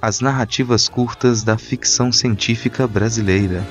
[0.00, 3.62] As narrativas curtas da ficção científica brasileira.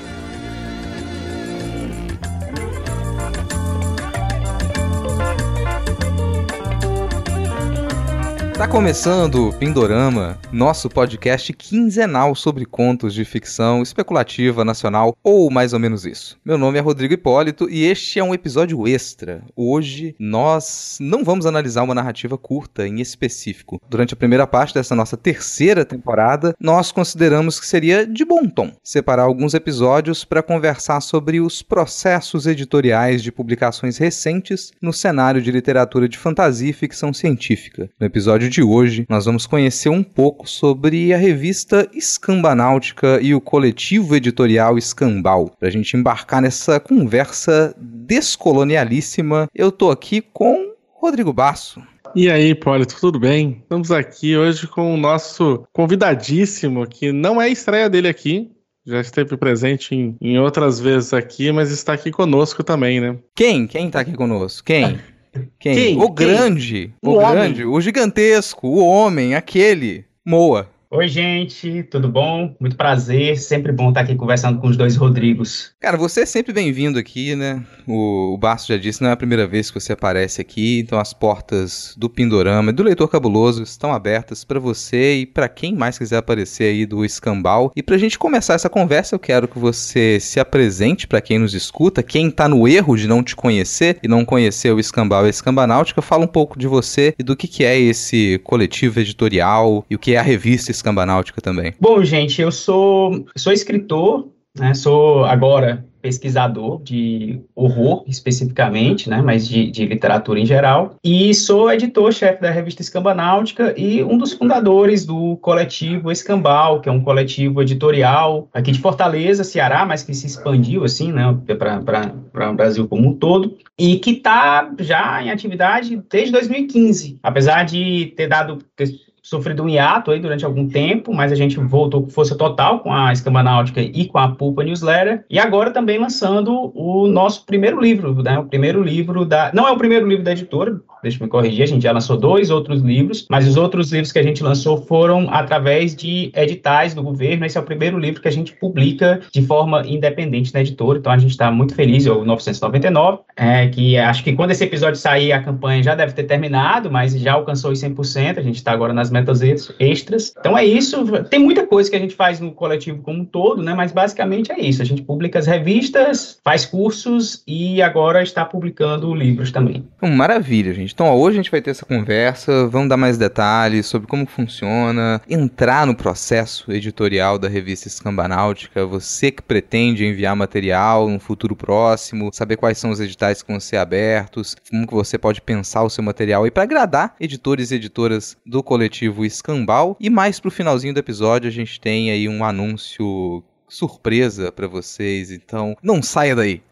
[8.56, 15.72] Tá começando o Pindorama, nosso podcast quinzenal sobre contos de ficção especulativa nacional, ou mais
[15.72, 16.38] ou menos isso.
[16.44, 19.42] Meu nome é Rodrigo Hipólito e este é um episódio extra.
[19.56, 23.82] Hoje nós não vamos analisar uma narrativa curta em específico.
[23.90, 28.70] Durante a primeira parte dessa nossa terceira temporada, nós consideramos que seria de bom tom
[28.84, 35.50] separar alguns episódios para conversar sobre os processos editoriais de publicações recentes no cenário de
[35.50, 37.90] literatura de fantasia e ficção científica.
[37.98, 43.34] No episódio episódio de hoje, nós vamos conhecer um pouco sobre a revista Escambanáutica e
[43.34, 45.50] o coletivo editorial Escambal.
[45.58, 51.82] Para a gente embarcar nessa conversa descolonialíssima, eu tô aqui com Rodrigo Basso.
[52.14, 53.58] E aí, Hipólito, tudo bem?
[53.62, 58.50] Estamos aqui hoje com o nosso convidadíssimo, que não é estreia dele aqui,
[58.86, 63.18] já esteve presente em, em, outras vezes aqui, mas está aqui conosco também, né?
[63.34, 63.66] Quem?
[63.66, 64.64] Quem está aqui conosco?
[64.64, 64.98] Quem?
[65.58, 65.74] Quem?
[65.74, 66.02] Quem?
[66.02, 67.12] O grande, Quem?
[67.12, 70.70] o, o grande, o gigantesco, o homem, aquele, Moa.
[70.90, 72.54] Oi, gente, tudo bom?
[72.60, 75.72] Muito prazer, sempre bom estar aqui conversando com os dois Rodrigos.
[75.80, 77.64] Cara, você é sempre bem-vindo aqui, né?
[77.86, 81.00] O, o Basto já disse, não é a primeira vez que você aparece aqui, então
[81.00, 85.74] as portas do Pindorama e do Leitor Cabuloso estão abertas para você e para quem
[85.74, 87.72] mais quiser aparecer aí do Escambau.
[87.74, 91.54] E pra gente começar essa conversa, eu quero que você se apresente para quem nos
[91.54, 95.26] escuta, quem tá no erro de não te conhecer e não conhecer o Escambau e
[95.26, 99.84] a Escambanáutica, fala um pouco de você e do que, que é esse coletivo editorial
[99.90, 101.74] e o que é a revista Escambanáutica também?
[101.80, 109.48] Bom, gente, eu sou, sou escritor, né, sou agora pesquisador de horror especificamente, né, mas
[109.48, 115.06] de, de literatura em geral, e sou editor-chefe da revista Escambanáutica e um dos fundadores
[115.06, 120.26] do coletivo Escambal, que é um coletivo editorial aqui de Fortaleza, Ceará, mas que se
[120.26, 125.98] expandiu assim, né, para o Brasil como um todo, e que está já em atividade
[126.10, 128.90] desde 2015, apesar de ter dado ter
[129.24, 132.92] sofrido um hiato aí durante algum tempo, mas a gente voltou com força total com
[132.92, 137.80] a Escamba Náutica e com a Pulpa Newsletter, e agora também lançando o nosso primeiro
[137.80, 139.50] livro, né, o primeiro livro da...
[139.54, 142.16] Não é o primeiro livro da editora, deixa eu me corrigir, a gente já lançou
[142.16, 146.94] dois outros livros, mas os outros livros que a gente lançou foram através de editais
[146.94, 147.44] do governo.
[147.44, 151.12] Esse é o primeiro livro que a gente publica de forma independente na editora, então
[151.12, 154.98] a gente está muito feliz, é o 999, é, que acho que quando esse episódio
[154.98, 158.72] sair, a campanha já deve ter terminado, mas já alcançou os 100%, a gente está
[158.72, 159.40] agora nas metas
[159.78, 160.34] extras.
[160.38, 163.62] Então é isso, tem muita coisa que a gente faz no coletivo como um todo,
[163.62, 168.44] né, mas basicamente é isso, a gente publica as revistas, faz cursos e agora está
[168.44, 169.84] publicando livros também.
[170.02, 170.93] Maravilha, gente.
[170.94, 174.24] Então, ó, hoje a gente vai ter essa conversa, vamos dar mais detalhes sobre como
[174.26, 181.56] funciona, entrar no processo editorial da revista Escambanáutica, você que pretende enviar material no futuro
[181.56, 185.82] próximo, saber quais são os editais que vão ser abertos, como que você pode pensar
[185.82, 189.96] o seu material aí para agradar editores e editoras do coletivo Escambal.
[189.98, 195.32] E mais pro finalzinho do episódio a gente tem aí um anúncio surpresa para vocês,
[195.32, 196.62] então não saia daí.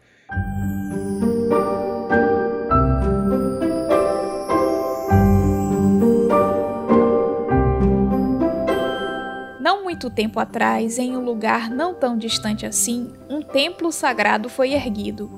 [9.93, 15.29] Muito tempo atrás, em um lugar não tão distante assim, um templo sagrado foi erguido.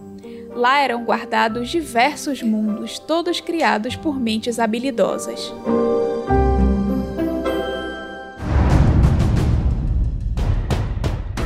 [0.55, 5.53] Lá eram guardados diversos mundos, todos criados por mentes habilidosas.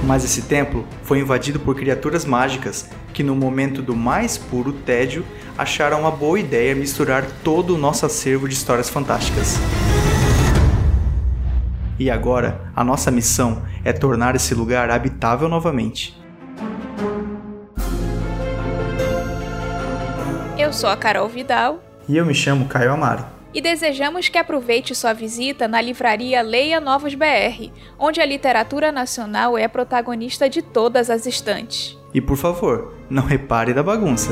[0.03, 5.25] Mas esse templo foi invadido por criaturas mágicas que, no momento do mais puro tédio,
[5.57, 9.57] acharam uma boa ideia misturar todo o nosso acervo de histórias fantásticas.
[11.99, 16.17] E agora, a nossa missão é tornar esse lugar habitável novamente.
[20.57, 21.83] Eu sou a Carol Vidal.
[22.07, 23.25] E eu me chamo Caio Amaro.
[23.53, 29.57] E desejamos que aproveite sua visita na livraria Leia Novos BR, onde a literatura nacional
[29.57, 31.97] é a protagonista de todas as estantes.
[32.13, 34.31] E por favor, não repare da bagunça.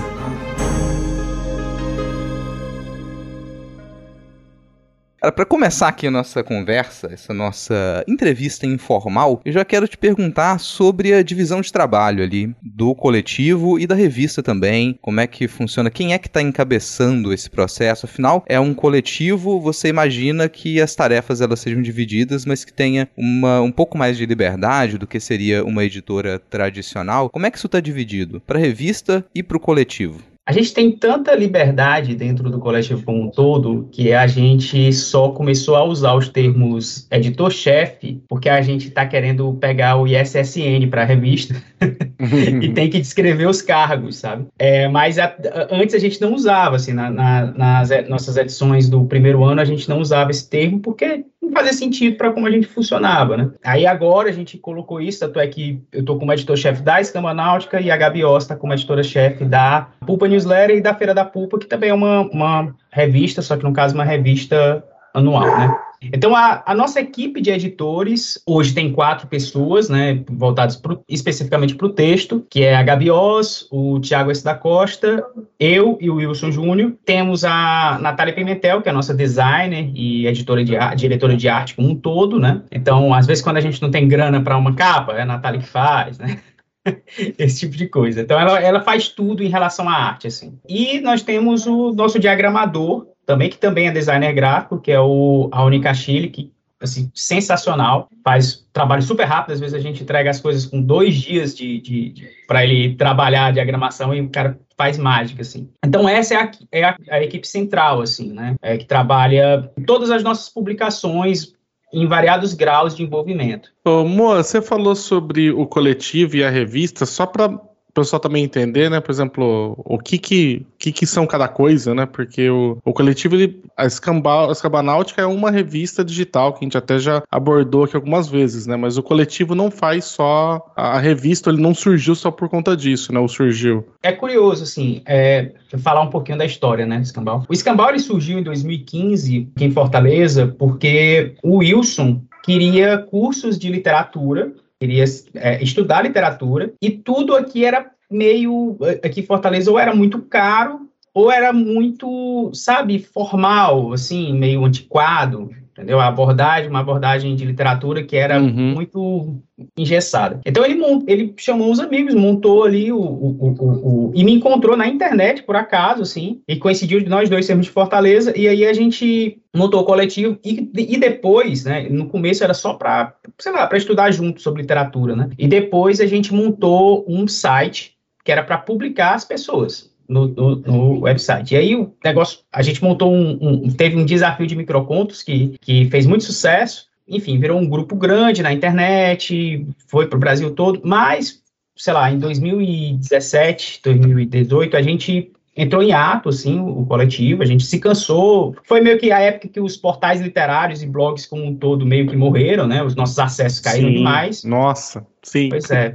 [5.19, 10.59] Para começar aqui a nossa conversa, essa nossa entrevista informal, eu já quero te perguntar
[10.59, 14.97] sobre a divisão de trabalho ali do coletivo e da revista também.
[15.01, 15.89] Como é que funciona?
[15.89, 18.05] Quem é que está encabeçando esse processo?
[18.05, 23.09] Afinal, é um coletivo, você imagina que as tarefas elas sejam divididas, mas que tenha
[23.17, 27.27] uma, um pouco mais de liberdade do que seria uma editora tradicional.
[27.31, 28.39] Como é que isso está dividido?
[28.41, 30.36] Para a revista e para o coletivo?
[30.47, 35.29] A gente tem tanta liberdade dentro do coletivo como um todo que a gente só
[35.29, 41.01] começou a usar os termos editor-chefe porque a gente está querendo pegar o ISSN para
[41.01, 41.61] a revista
[42.61, 44.47] e tem que descrever os cargos, sabe?
[44.57, 45.35] É, mas a,
[45.69, 49.65] antes a gente não usava, assim, na, na, nas nossas edições do primeiro ano a
[49.65, 53.51] gente não usava esse termo porque não fazia sentido para como a gente funcionava, né?
[53.63, 57.33] Aí agora a gente colocou isso, tanto é que eu estou como editor-chefe da Escama
[57.33, 61.59] Náutica e a Gabi Osta como editora-chefe da Pulpa Newsletter e da Feira da Pulpa,
[61.59, 65.86] que também é uma, uma revista, só que no caso uma revista anual, né?
[66.01, 71.75] Então, a, a, nossa equipe de editores, hoje tem quatro pessoas, né, voltadas pro, especificamente
[71.75, 74.43] para o texto, que é a Gabi Oz, o Tiago S.
[74.43, 75.23] da Costa,
[75.59, 76.93] eu e o Wilson Júnior.
[77.03, 81.75] Temos a Natália Pimentel, que é a nossa designer e editora de, diretora de arte
[81.75, 82.61] como um todo, né?
[82.71, 85.59] Então, às vezes, quando a gente não tem grana para uma capa, é a Natália
[85.59, 86.39] que faz, né?
[87.37, 88.21] esse tipo de coisa.
[88.21, 90.59] Então, ela, ela faz tudo em relação à arte, assim.
[90.67, 95.49] E nós temos o nosso diagramador, também que também é designer gráfico, que é o
[95.53, 100.39] Raoni Chile, que assim, sensacional, faz trabalho super rápido, às vezes a gente entrega as
[100.39, 104.57] coisas com dois dias de, de, de para ele trabalhar a diagramação e o cara
[104.77, 105.69] faz mágica, assim.
[105.83, 110.09] Então essa é a, é a, a equipe central, assim, né, é, que trabalha todas
[110.09, 111.53] as nossas publicações
[111.91, 113.71] em variados graus de envolvimento.
[113.85, 117.59] Ô, Moa, você falou sobre o coletivo e a revista, só para
[118.01, 118.99] pessoal também entender, né?
[118.99, 122.05] Por exemplo, o que que, que, que são cada coisa, né?
[122.05, 126.65] Porque o, o coletivo, ele, a, Escambal, a Escabanáutica é uma revista digital que a
[126.65, 128.75] gente até já abordou aqui algumas vezes, né?
[128.75, 133.11] Mas o coletivo não faz só a, revista, ele não surgiu só por conta disso,
[133.11, 133.19] né?
[133.19, 133.87] Ou surgiu.
[134.03, 137.43] É curioso, assim, é, falar um pouquinho da história, né, Escambau.
[137.49, 143.69] O Escambau, ele surgiu em 2015 aqui em Fortaleza porque o Wilson queria cursos de
[143.69, 145.03] literatura queria
[145.35, 148.77] é, estudar literatura, e tudo aqui era meio.
[149.03, 155.49] Aqui em Fortaleza ou era muito caro, ou era muito, sabe, formal, assim, meio antiquado
[155.77, 155.99] entendeu?
[155.99, 158.73] A abordagem, uma abordagem de literatura que era uhum.
[158.73, 159.39] muito
[159.77, 160.41] engessada.
[160.45, 164.75] Então ele, ele chamou os amigos, montou ali o, o, o, o, e me encontrou
[164.75, 168.65] na internet por acaso, assim, e coincidiu de nós dois sermos de Fortaleza e aí
[168.65, 171.87] a gente montou o coletivo e, e depois, né?
[171.89, 175.29] No começo era só para, sei lá, para estudar junto sobre literatura, né?
[175.37, 180.55] E depois a gente montou um site que era para publicar as pessoas no, no,
[180.55, 181.53] no, website.
[181.53, 185.57] E aí o negócio, a gente montou um, um, teve um desafio de microcontos que,
[185.61, 190.51] que fez muito sucesso, enfim, virou um grupo grande na internet, foi para o Brasil
[190.51, 191.41] todo, mas,
[191.75, 197.45] sei lá, em 2017, 2018, a gente entrou em ato, assim, o, o coletivo, a
[197.45, 201.43] gente se cansou, foi meio que a época que os portais literários e blogs como
[201.43, 204.43] um todo meio que morreram, né, os nossos acessos caíram Sim, demais.
[204.43, 205.49] Nossa, Sim.
[205.49, 205.93] Pois é.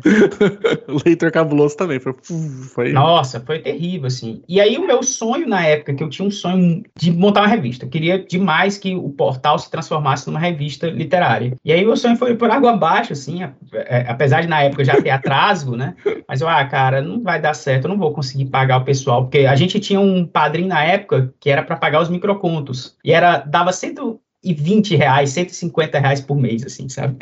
[0.88, 1.98] o leitor cabuloso também.
[1.98, 2.14] Foi,
[2.74, 2.92] foi.
[2.92, 4.42] Nossa, foi terrível, assim.
[4.46, 7.48] E aí, o meu sonho na época, que eu tinha um sonho de montar uma
[7.48, 7.86] revista.
[7.86, 11.56] Eu queria demais que o portal se transformasse numa revista literária.
[11.64, 13.42] E aí, meu sonho foi por água abaixo, assim.
[13.72, 15.94] É, apesar de na época já ter atraso, né?
[16.28, 19.22] Mas eu, ah, cara, não vai dar certo, eu não vou conseguir pagar o pessoal.
[19.22, 22.96] Porque a gente tinha um padrinho na época que era para pagar os microcontos.
[23.04, 27.16] E era, dava cento e 120 reais, 150 reais por mês, assim, sabe?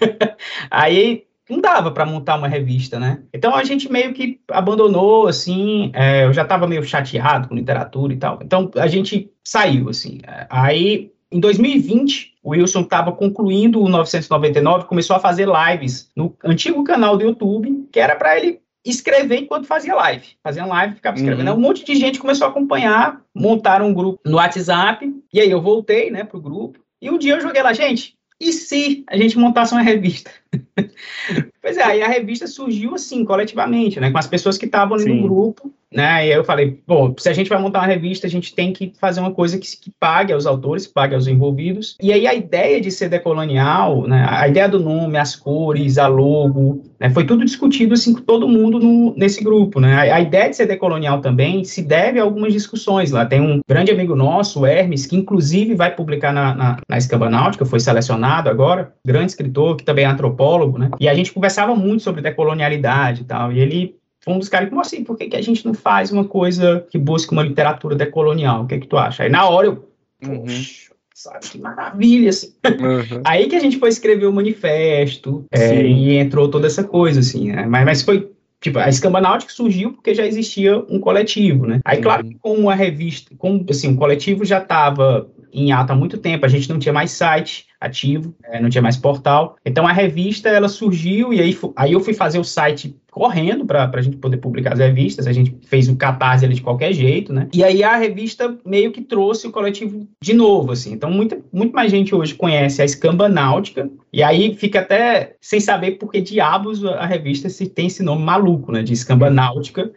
[0.70, 3.24] aí não dava para montar uma revista, né?
[3.34, 8.12] Então a gente meio que abandonou, assim, é, eu já estava meio chateado com literatura
[8.12, 8.38] e tal.
[8.42, 10.20] Então a gente saiu, assim.
[10.48, 16.84] Aí, em 2020, o Wilson estava concluindo o 999, começou a fazer lives no antigo
[16.84, 20.26] canal do YouTube, que era para ele escrever enquanto fazia live.
[20.42, 21.50] Fazia live, ficava escrevendo.
[21.50, 21.56] Uhum.
[21.56, 25.60] Um monte de gente começou a acompanhar, montaram um grupo no WhatsApp, e aí eu
[25.60, 29.38] voltei, né, pro grupo, e um dia eu joguei lá, gente, e se a gente
[29.38, 30.30] montasse uma revista?
[31.62, 34.10] pois é, aí a revista surgiu assim, coletivamente, né?
[34.10, 36.26] Com as pessoas que estavam ali no grupo, né?
[36.26, 38.72] E aí eu falei, bom, se a gente vai montar uma revista, a gente tem
[38.72, 41.96] que fazer uma coisa que, que pague aos autores, que pague aos envolvidos.
[42.00, 44.26] E aí a ideia de ser decolonial, né?
[44.28, 47.10] A ideia do nome, as cores, a logo, né?
[47.10, 50.10] Foi tudo discutido assim com todo mundo no, nesse grupo, né?
[50.10, 53.26] A, a, ideia de ser decolonial também se deve a algumas discussões lá.
[53.26, 57.64] Tem um grande amigo nosso, o Hermes, que inclusive vai publicar na, na, na Escabanáutica,
[57.64, 60.90] foi selecionado agora, grande escritor, que também é antropólogo, né?
[61.00, 63.52] E a gente conversava muito sobre decolonialidade e tal.
[63.52, 65.74] E ele foi um dos caras que, como assim, por que, que a gente não
[65.74, 68.62] faz uma coisa que busque uma literatura decolonial?
[68.62, 69.24] O que é que tu acha?
[69.24, 69.88] Aí na hora eu,
[70.24, 70.44] uhum.
[70.44, 72.52] poxa, sabe, que maravilha, assim.
[72.64, 73.20] Uhum.
[73.26, 77.50] Aí que a gente foi escrever o manifesto é, e entrou toda essa coisa, assim,
[77.50, 77.66] né?
[77.66, 81.80] Mas, mas foi, tipo, a Escamba Náutica surgiu porque já existia um coletivo, né?
[81.84, 85.96] Aí, claro que com a revista, com, assim, o coletivo já estava em ato há
[85.96, 89.56] muito tempo, a gente não tinha mais site, ativo, é, não tinha mais portal.
[89.64, 93.90] Então a revista ela surgiu e aí, aí eu fui fazer o site correndo para
[93.92, 95.26] a gente poder publicar as revistas.
[95.26, 97.46] A gente fez o catarse ali de qualquer jeito, né?
[97.52, 100.94] E aí a revista meio que trouxe o coletivo de novo, assim.
[100.94, 105.60] Então, muita, muito mais gente hoje conhece a Escamba Náutica, e aí fica até sem
[105.60, 108.82] saber por que diabos a revista se tem esse nome maluco, né?
[108.82, 109.92] De Escamba Náutica.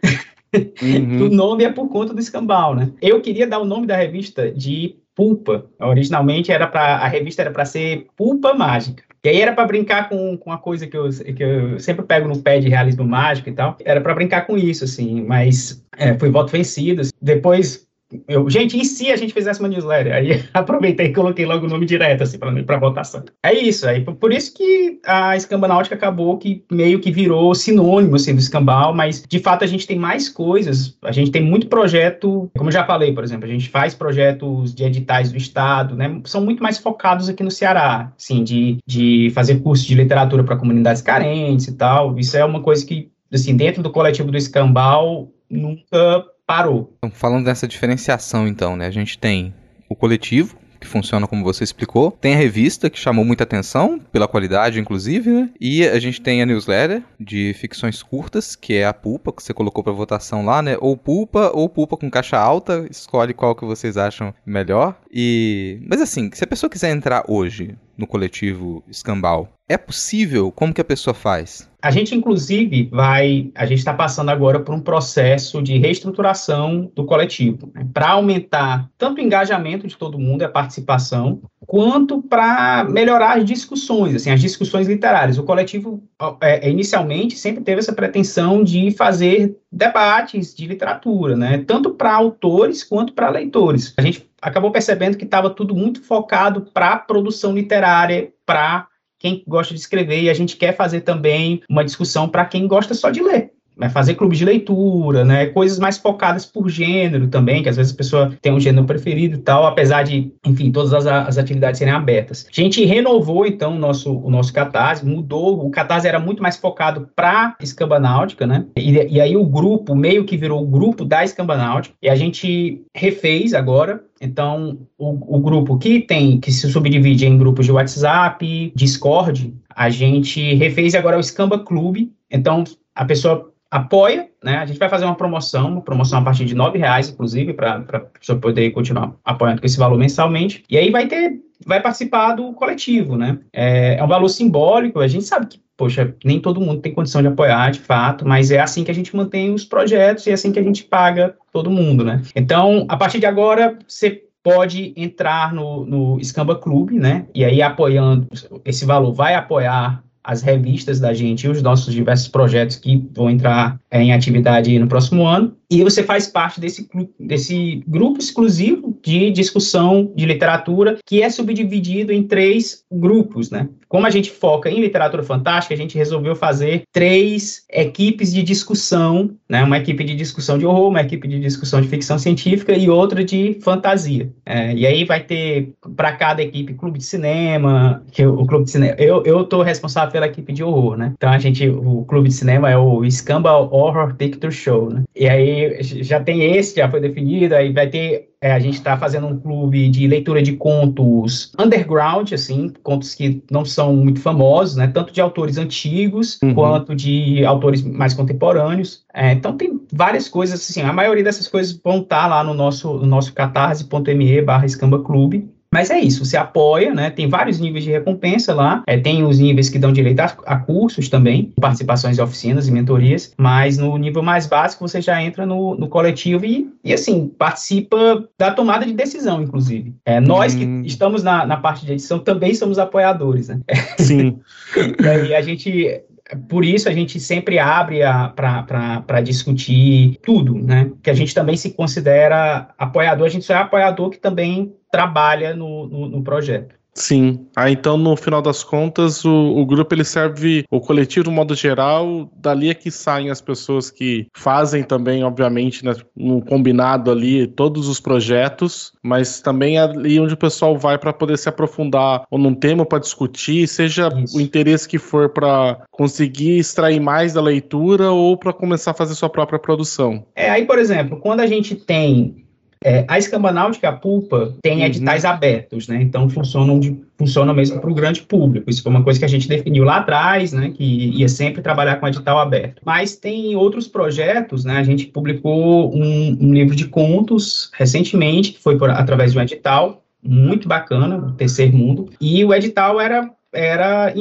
[0.82, 1.24] Uhum.
[1.26, 2.90] o nome é por conta do escambau, né?
[3.00, 5.64] Eu queria dar o nome da revista de Pulpa.
[5.80, 9.02] Originalmente era para a revista era para ser Pulpa Mágica.
[9.24, 12.28] E aí era para brincar com, com uma coisa que eu, que eu sempre pego
[12.28, 13.76] no pé de realismo mágico e tal.
[13.84, 17.02] Era para brincar com isso, assim, mas é, fui voto vencido.
[17.20, 17.85] Depois
[18.28, 20.12] eu, gente, e se a gente fizesse uma newsletter?
[20.12, 23.24] Aí aproveitei e coloquei logo o nome direto, assim, para votação.
[23.42, 28.16] É isso, aí por isso que a escamba náutica acabou que meio que virou sinônimo,
[28.16, 31.68] assim, do escambau, mas de fato a gente tem mais coisas, a gente tem muito
[31.68, 36.20] projeto, como já falei, por exemplo, a gente faz projetos de editais do Estado, né,
[36.24, 40.56] são muito mais focados aqui no Ceará, assim, de, de fazer curso de literatura para
[40.56, 45.32] comunidades carentes e tal, isso é uma coisa que, assim, dentro do coletivo do escambau,
[45.50, 46.94] nunca parou.
[46.98, 48.86] Então, falando dessa diferenciação, então, né?
[48.86, 49.54] A gente tem
[49.88, 52.10] o coletivo, que funciona como você explicou.
[52.12, 55.50] Tem a revista, que chamou muita atenção, pela qualidade, inclusive, né?
[55.60, 59.52] E a gente tem a newsletter de ficções curtas, que é a Pulpa, que você
[59.52, 60.76] colocou para votação lá, né?
[60.80, 62.86] Ou Pulpa, ou Pulpa com caixa alta.
[62.90, 64.98] Escolhe qual que vocês acham melhor.
[65.10, 65.80] E...
[65.86, 70.52] Mas assim, se a pessoa quiser entrar hoje no coletivo Escambau, é possível?
[70.52, 71.68] Como que a pessoa faz?
[71.82, 73.50] A gente, inclusive, vai.
[73.54, 78.88] A gente está passando agora por um processo de reestruturação do coletivo, né, para aumentar
[78.96, 84.40] tanto o engajamento de todo mundo, a participação, quanto para melhorar as discussões, assim, as
[84.40, 85.38] discussões literárias.
[85.38, 86.02] O coletivo,
[86.40, 92.84] é, inicialmente, sempre teve essa pretensão de fazer debates de literatura, né, tanto para autores
[92.84, 93.92] quanto para leitores.
[93.96, 98.86] A gente acabou percebendo que estava tudo muito focado para produção literária, para
[99.18, 102.94] quem gosta de escrever, e a gente quer fazer também uma discussão para quem gosta
[102.94, 107.62] só de ler né, fazer clubes de leitura, né, coisas mais focadas por gênero também,
[107.62, 110.92] que às vezes a pessoa tem um gênero preferido e tal, apesar de, enfim, todas
[110.94, 112.46] as, as atividades serem abertas.
[112.48, 116.56] A gente renovou, então, o nosso, o nosso Catarse, mudou, o Catarse era muito mais
[116.56, 121.04] focado para escamba náutica, né, e, e aí o grupo meio que virou o grupo
[121.04, 126.50] da escamba náutica, e a gente refez agora, então, o, o, grupo que tem, que
[126.50, 132.10] se subdivide em grupos de WhatsApp, Discord, a gente refez agora o Scamba Clube.
[132.30, 132.64] Então,
[132.94, 134.58] a pessoa apoia, né?
[134.58, 137.76] A gente vai fazer uma promoção, uma promoção a partir de nove reais, inclusive, para
[137.76, 140.64] a pessoa poder continuar apoiando com esse valor mensalmente.
[140.70, 143.38] E aí vai ter, vai participar do coletivo, né?
[143.52, 147.20] É, é um valor simbólico, a gente sabe que poxa, nem todo mundo tem condição
[147.20, 150.32] de apoiar, de fato, mas é assim que a gente mantém os projetos e é
[150.32, 152.22] assim que a gente paga todo mundo, né?
[152.34, 157.26] Então, a partir de agora, você pode entrar no, no Scamba Club, né?
[157.34, 158.26] E aí, apoiando,
[158.64, 163.30] esse valor vai apoiar as revistas da gente e os nossos diversos projetos que vão
[163.30, 165.56] entrar é, em atividade no próximo ano.
[165.70, 172.12] E você faz parte desse, desse grupo exclusivo de discussão de literatura, que é subdividido
[172.12, 173.68] em três grupos, né?
[173.88, 179.30] Como a gente foca em literatura fantástica, a gente resolveu fazer três equipes de discussão,
[179.48, 179.62] né?
[179.62, 183.24] Uma equipe de discussão de horror, uma equipe de discussão de ficção científica e outra
[183.24, 184.30] de fantasia.
[184.44, 188.70] É, e aí vai ter para cada equipe clube de cinema, que o clube de
[188.70, 191.12] cinema, eu eu tô responsável pela equipe de horror, né?
[191.16, 195.02] Então a gente, o clube de cinema é o Scamba Horror Picture Show, né?
[195.14, 198.96] E aí já tem esse, já foi definido, aí vai ter é, a gente está
[198.96, 204.76] fazendo um clube de leitura de contos underground, assim, contos que não são muito famosos,
[204.76, 204.86] né?
[204.86, 206.54] Tanto de autores antigos uhum.
[206.54, 209.04] quanto de autores mais contemporâneos.
[209.12, 212.54] É, então tem várias coisas, assim, a maioria dessas coisas vão estar tá lá no
[212.54, 215.50] nosso, no nosso catarse.me barra escamba clube.
[215.72, 217.10] Mas é isso, você apoia, né?
[217.10, 218.82] Tem vários níveis de recompensa lá.
[218.86, 222.72] É, tem os níveis que dão direito a, a, cursos também, participações em oficinas e
[222.72, 223.32] mentorias.
[223.36, 228.24] Mas no nível mais básico você já entra no, no coletivo e, e, assim, participa
[228.38, 229.94] da tomada de decisão, inclusive.
[230.04, 230.82] É, nós hum.
[230.82, 233.60] que estamos na, na parte de edição também somos apoiadores, né?
[233.98, 234.38] Sim.
[234.76, 236.02] e aí a gente
[236.48, 238.00] por isso a gente sempre abre
[238.34, 240.90] para discutir tudo, né?
[241.02, 245.54] Que a gente também se considera apoiador, a gente só é apoiador que também trabalha
[245.54, 246.74] no, no, no projeto.
[246.96, 247.46] Sim.
[247.54, 251.54] Ah, então no final das contas o, o grupo ele serve o coletivo no modo
[251.54, 257.46] geral, dali é que saem as pessoas que fazem também, obviamente, né, no combinado ali
[257.46, 262.24] todos os projetos, mas também é ali onde o pessoal vai para poder se aprofundar
[262.30, 264.38] ou num tema para discutir, seja Isso.
[264.38, 269.14] o interesse que for para conseguir extrair mais da leitura ou para começar a fazer
[269.14, 270.24] sua própria produção.
[270.34, 272.45] É, aí, por exemplo, quando a gente tem
[272.84, 274.84] É, a escamba náutica, a pulpa, tem Uhum.
[274.84, 276.00] editais abertos, né?
[276.02, 278.68] Então funcionam de, funciona mesmo para o grande público.
[278.68, 280.70] Isso foi uma coisa que a gente definiu lá atrás, né?
[280.70, 282.82] Que ia sempre trabalhar com edital aberto.
[282.84, 284.76] Mas tem outros projetos, né?
[284.78, 289.42] A gente publicou um, um livro de contos recentemente, que foi por, através de um
[289.42, 292.10] edital muito bacana, o Terceiro Mundo.
[292.20, 294.12] E o edital era, era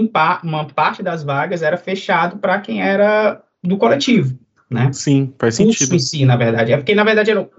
[0.44, 4.38] uma parte das vagas era fechado para quem era do coletivo,
[4.70, 4.92] né?
[4.94, 5.96] Sim, faz curso sentido.
[5.96, 6.74] em si, na verdade.
[6.74, 7.50] É porque, na verdade, era, o,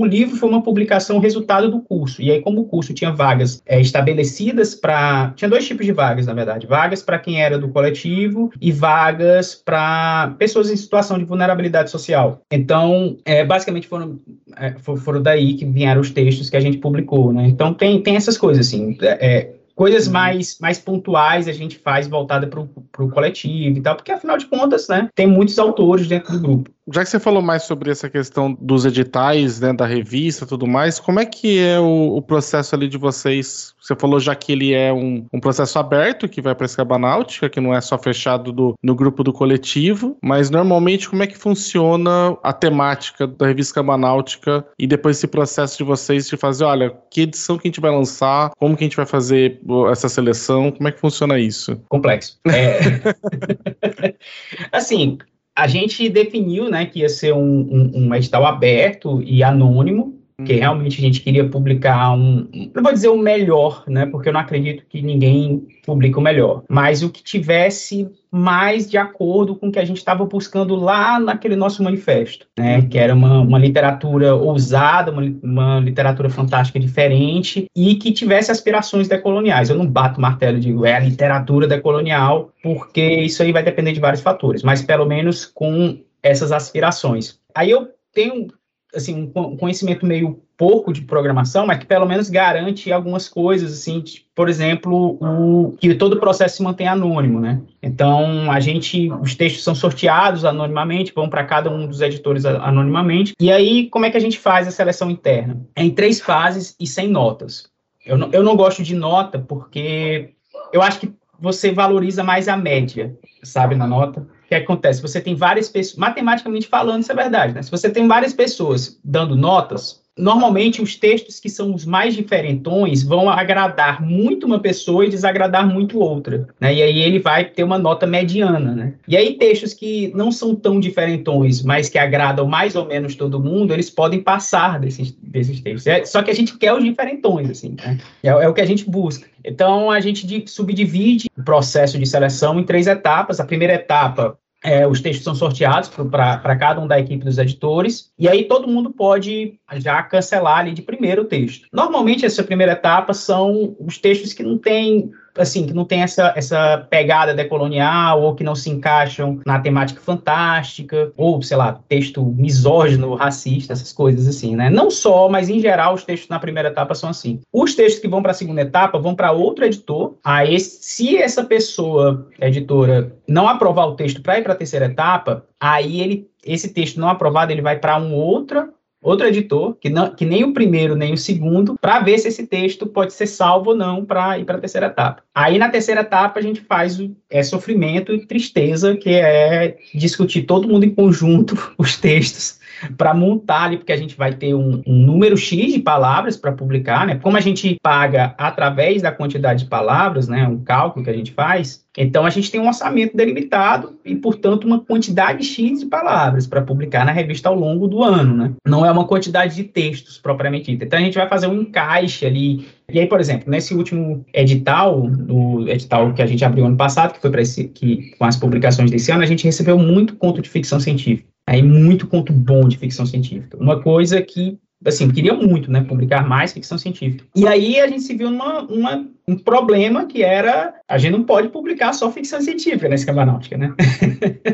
[0.00, 2.22] o livro foi uma publicação resultado do curso.
[2.22, 5.32] E aí, como o curso tinha vagas é, estabelecidas para.
[5.36, 6.66] Tinha dois tipos de vagas, na verdade.
[6.66, 12.40] Vagas para quem era do coletivo e vagas para pessoas em situação de vulnerabilidade social.
[12.50, 14.18] Então, é, basicamente, foram,
[14.56, 17.46] é, fo- foram daí que vieram os textos que a gente publicou, né?
[17.46, 18.96] Então, tem, tem essas coisas, assim.
[19.02, 23.96] é, é, Coisas mais, mais pontuais a gente faz voltada para o coletivo e tal,
[23.96, 26.73] porque afinal de contas, né, tem muitos autores dentro do grupo.
[26.92, 31.00] Já que você falou mais sobre essa questão dos editais, né, da revista tudo mais,
[31.00, 33.74] como é que é o, o processo ali de vocês?
[33.80, 37.48] Você falou já que ele é um, um processo aberto, que vai para a Escabanáutica,
[37.48, 41.38] que não é só fechado do, no grupo do coletivo, mas normalmente como é que
[41.38, 46.94] funciona a temática da revista Escabanáutica e depois esse processo de vocês de fazer, olha,
[47.10, 49.58] que edição que a gente vai lançar, como que a gente vai fazer
[49.90, 51.80] essa seleção, como é que funciona isso?
[51.88, 52.38] complexo.
[52.46, 54.14] É...
[54.70, 55.18] assim,
[55.54, 60.54] a gente definiu, né, que ia ser um, um, um edital aberto e anônimo, que
[60.54, 64.40] realmente a gente queria publicar um, não vou dizer o melhor, né, porque eu não
[64.40, 69.72] acredito que ninguém publica o melhor, mas o que tivesse mais de acordo com o
[69.72, 74.34] que a gente estava buscando lá naquele nosso manifesto, né, que era uma, uma literatura
[74.34, 79.70] ousada, uma, uma literatura fantástica diferente e que tivesse aspirações decoloniais.
[79.70, 83.62] Eu não bato o martelo e digo, é a literatura decolonial, porque isso aí vai
[83.62, 87.38] depender de vários fatores, mas pelo menos com essas aspirações.
[87.54, 88.48] Aí eu tenho
[88.94, 93.72] assim, um con- conhecimento meio pouco de programação, mas que pelo menos garante algumas coisas,
[93.72, 97.60] assim, de- por exemplo, o, que todo o processo se mantém anônimo, né?
[97.82, 103.34] Então, a gente, os textos são sorteados anonimamente, vão para cada um dos editores anonimamente,
[103.40, 105.60] e aí, como é que a gente faz a seleção interna?
[105.74, 107.68] É em três fases e sem notas.
[108.06, 110.30] Eu não, eu não gosto de nota, porque
[110.72, 114.26] eu acho que você valoriza mais a média, sabe, na nota.
[114.44, 115.00] O que acontece?
[115.00, 117.62] Você tem várias pessoas, matematicamente falando, isso é verdade, né?
[117.62, 123.02] Se você tem várias pessoas dando notas, normalmente os textos que são os mais diferentões
[123.02, 126.74] vão agradar muito uma pessoa e desagradar muito outra, né?
[126.74, 128.94] E aí ele vai ter uma nota mediana, né?
[129.08, 133.42] E aí textos que não são tão diferentões, mas que agradam mais ou menos todo
[133.42, 135.86] mundo, eles podem passar desses, desses textos.
[135.86, 137.98] É, só que a gente quer os diferentões, assim, né?
[138.22, 139.26] É, é o que a gente busca.
[139.44, 143.40] Então, a gente di- subdivide o processo de seleção em três etapas.
[143.40, 148.10] A primeira etapa é, os textos são sorteados para cada um da equipe dos editores,
[148.18, 151.68] e aí todo mundo pode já cancelar ali de primeiro o texto.
[151.70, 156.32] Normalmente, essa primeira etapa são os textos que não têm assim, que não tem essa,
[156.36, 162.24] essa pegada decolonial, ou que não se encaixam na temática fantástica, ou, sei lá, texto
[162.24, 164.70] misógino, racista, essas coisas assim, né?
[164.70, 167.40] Não só, mas em geral os textos na primeira etapa são assim.
[167.52, 170.14] Os textos que vão para a segunda etapa vão para outro editor.
[170.24, 175.44] Aí, se essa pessoa, editora, não aprovar o texto para ir para a terceira etapa,
[175.58, 178.68] aí ele, esse texto não aprovado, ele vai para um outra
[179.04, 182.46] outro editor, que, não, que nem o primeiro nem o segundo, para ver se esse
[182.46, 185.22] texto pode ser salvo ou não para ir para a terceira etapa.
[185.34, 190.42] Aí na terceira etapa a gente faz o é sofrimento e tristeza, que é discutir
[190.42, 192.58] todo mundo em conjunto os textos
[192.96, 196.52] para montar ali, porque a gente vai ter um, um número X de palavras para
[196.52, 197.16] publicar, né?
[197.16, 200.46] Como a gente paga através da quantidade de palavras, né?
[200.46, 204.64] Um cálculo que a gente faz, então a gente tem um orçamento delimitado e, portanto,
[204.64, 208.52] uma quantidade X de palavras para publicar na revista ao longo do ano, né?
[208.66, 210.84] Não é uma quantidade de textos propriamente dita.
[210.84, 212.66] Então a gente vai fazer um encaixe ali.
[212.90, 217.14] E aí, por exemplo, nesse último edital, no edital que a gente abriu ano passado,
[217.14, 220.42] que foi para esse que com as publicações desse ano, a gente recebeu muito conto
[220.42, 221.33] de ficção científica.
[221.46, 223.56] Aí muito conto bom de ficção científica.
[223.58, 227.24] Uma coisa que assim, queria muito, né, publicar mais ficção científica.
[227.34, 231.24] E aí a gente se viu numa, uma, um problema que era, a gente não
[231.24, 233.74] pode publicar só ficção científica na escama náutica, né?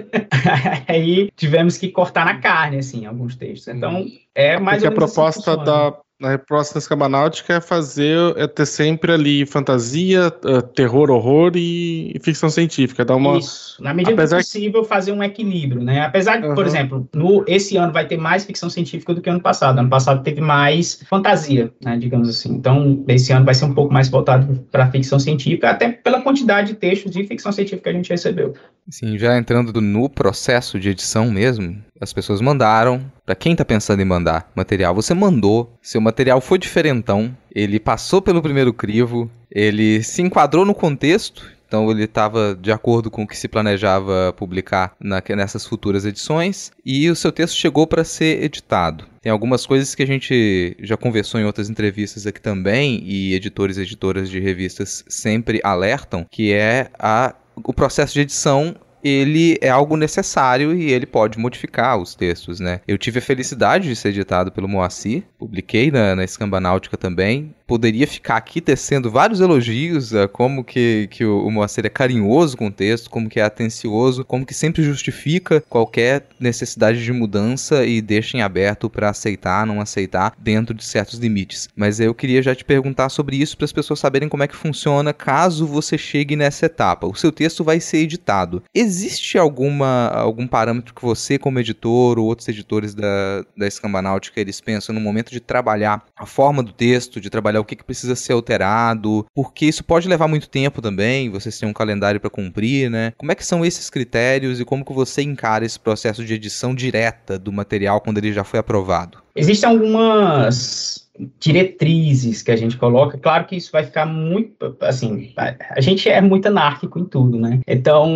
[0.86, 3.74] aí tivemos que cortar na carne, assim, alguns textos.
[3.74, 5.90] Então, é mais Porque ou a menos proposta assim que funciona.
[5.92, 11.10] da a proposta da escama náutica é fazer, é ter sempre ali fantasia, eh, terror,
[11.10, 13.04] horror e, e ficção científica.
[13.04, 16.02] Dar uma, Isso, na medida Apesar do que- possível, fazer um equilíbrio, né?
[16.02, 16.66] Apesar de, por Aham.
[16.66, 19.78] exemplo, no, esse ano vai ter mais ficção científica do que ano passado.
[19.78, 22.50] Ano passado teve mais fantasia, né, digamos assim.
[22.52, 26.68] Então, esse ano vai ser um pouco mais voltado para ficção científica, até pela quantidade
[26.68, 28.54] de textos de ficção científica que a gente recebeu.
[28.90, 33.10] Sim, já entrando no processo de edição mesmo, as pessoas mandaram.
[33.24, 35.76] Para quem tá pensando em mandar material, você mandou.
[35.82, 37.36] Seu material foi diferentão.
[37.54, 39.30] Ele passou pelo primeiro crivo.
[39.50, 41.60] Ele se enquadrou no contexto.
[41.70, 46.72] Então ele estava de acordo com o que se planejava publicar na, nessas futuras edições
[46.84, 49.06] e o seu texto chegou para ser editado.
[49.22, 53.76] Tem algumas coisas que a gente já conversou em outras entrevistas aqui também e editores
[53.76, 59.68] e editoras de revistas sempre alertam, que é a, o processo de edição ele é
[59.68, 62.80] algo necessário e ele pode modificar os textos, né?
[62.86, 67.54] Eu tive a felicidade de ser editado pelo Moacir, publiquei na, na Escamba Náutica também,
[67.70, 72.56] poderia ficar aqui tecendo vários elogios a como que, que o, o Moacir é carinhoso
[72.56, 77.86] com o texto, como que é atencioso, como que sempre justifica qualquer necessidade de mudança
[77.86, 81.68] e deixa em aberto para aceitar, não aceitar, dentro de certos limites.
[81.76, 84.56] Mas eu queria já te perguntar sobre isso para as pessoas saberem como é que
[84.56, 87.06] funciona caso você chegue nessa etapa.
[87.06, 88.64] O seu texto vai ser editado.
[88.74, 94.40] Existe alguma, algum parâmetro que você, como editor, ou outros editores da, da Escamba Náutica,
[94.40, 97.84] eles pensam no momento de trabalhar a forma do texto, de trabalhar o que, que
[97.84, 102.30] precisa ser alterado, porque isso pode levar muito tempo também, vocês têm um calendário para
[102.30, 103.12] cumprir, né?
[103.16, 106.74] Como é que são esses critérios e como que você encara esse processo de edição
[106.74, 109.18] direta do material quando ele já foi aprovado?
[109.36, 115.80] Existem algumas diretrizes que a gente coloca, claro que isso vai ficar muito, assim, a
[115.80, 117.60] gente é muito anárquico em tudo, né?
[117.66, 118.08] Então,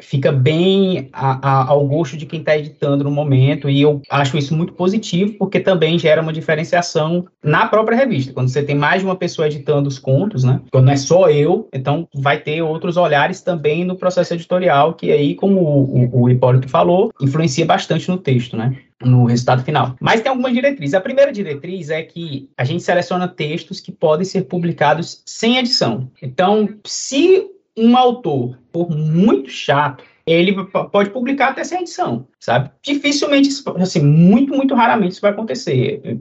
[0.00, 4.36] fica bem a, a, ao gosto de quem está editando no momento, e eu acho
[4.36, 8.32] isso muito positivo, porque também gera uma diferenciação na própria revista.
[8.32, 10.60] Quando você tem mais de uma pessoa editando os contos, né?
[10.70, 15.10] Quando não é só eu, então vai ter outros olhares também no processo editorial, que
[15.10, 18.76] aí, como o, o, o Hipólito falou, influencia bastante no texto, né?
[19.02, 19.96] No resultado final.
[20.00, 20.94] Mas tem algumas diretrizes.
[20.94, 26.10] A primeira diretriz é que a gente seleciona textos que podem ser publicados sem edição.
[26.22, 30.54] Então, se um autor for muito chato, ele
[30.90, 32.70] pode publicar até sem edição, sabe?
[32.82, 36.20] Dificilmente, assim, muito, muito raramente isso vai acontecer.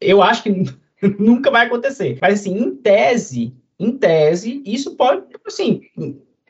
[0.00, 0.50] Eu acho que
[1.18, 2.18] nunca vai acontecer.
[2.20, 5.80] Mas, assim, em tese, em tese, isso pode, assim,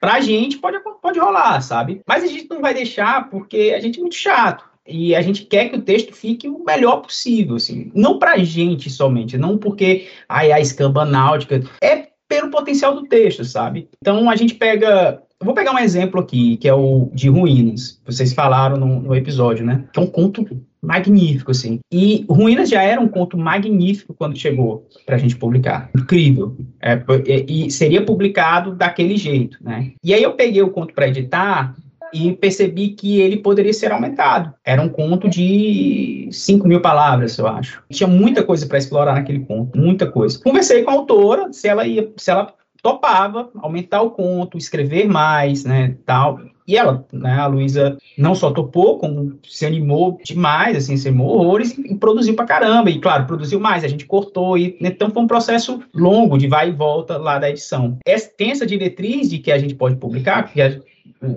[0.01, 2.01] pra gente pode, pode rolar, sabe?
[2.07, 5.45] Mas a gente não vai deixar porque a gente é muito chato e a gente
[5.45, 9.59] quer que o texto fique o melhor possível, assim, não para a gente somente, não
[9.59, 13.89] porque ai, a escamba náutica, é pelo potencial do texto, sabe?
[14.01, 18.01] Então a gente pega, eu vou pegar um exemplo aqui, que é o de Ruínas,
[18.05, 19.85] vocês falaram no, no episódio, né?
[19.93, 20.47] Que é um conto
[20.81, 21.81] magnífico, assim.
[21.93, 25.91] E Ruínas já era um conto magnífico quando chegou para a gente publicar.
[25.97, 26.57] Incrível.
[26.81, 27.03] É,
[27.49, 29.93] e seria publicado daquele jeito, né?
[30.05, 31.75] E aí eu peguei o conto para editar
[32.13, 34.53] e percebi que ele poderia ser aumentado.
[34.65, 37.83] Era um conto de 5 mil palavras, eu acho.
[37.91, 40.39] Tinha muita coisa para explorar naquele conto, muita coisa.
[40.43, 45.65] Conversei com a autora se ela ia, se ela topava aumentar o conto, escrever mais,
[45.65, 46.41] né, tal.
[46.67, 51.39] E ela, né, a Luísa, não só topou, como se animou demais, assim, se animou
[51.39, 52.91] horrores e, produziu pra caramba.
[52.91, 54.59] E, claro, produziu mais, a gente cortou.
[54.59, 57.99] E, então, foi um processo longo de vai e volta lá da edição.
[58.37, 60.79] Tem essa diretriz de que a gente pode publicar, que a,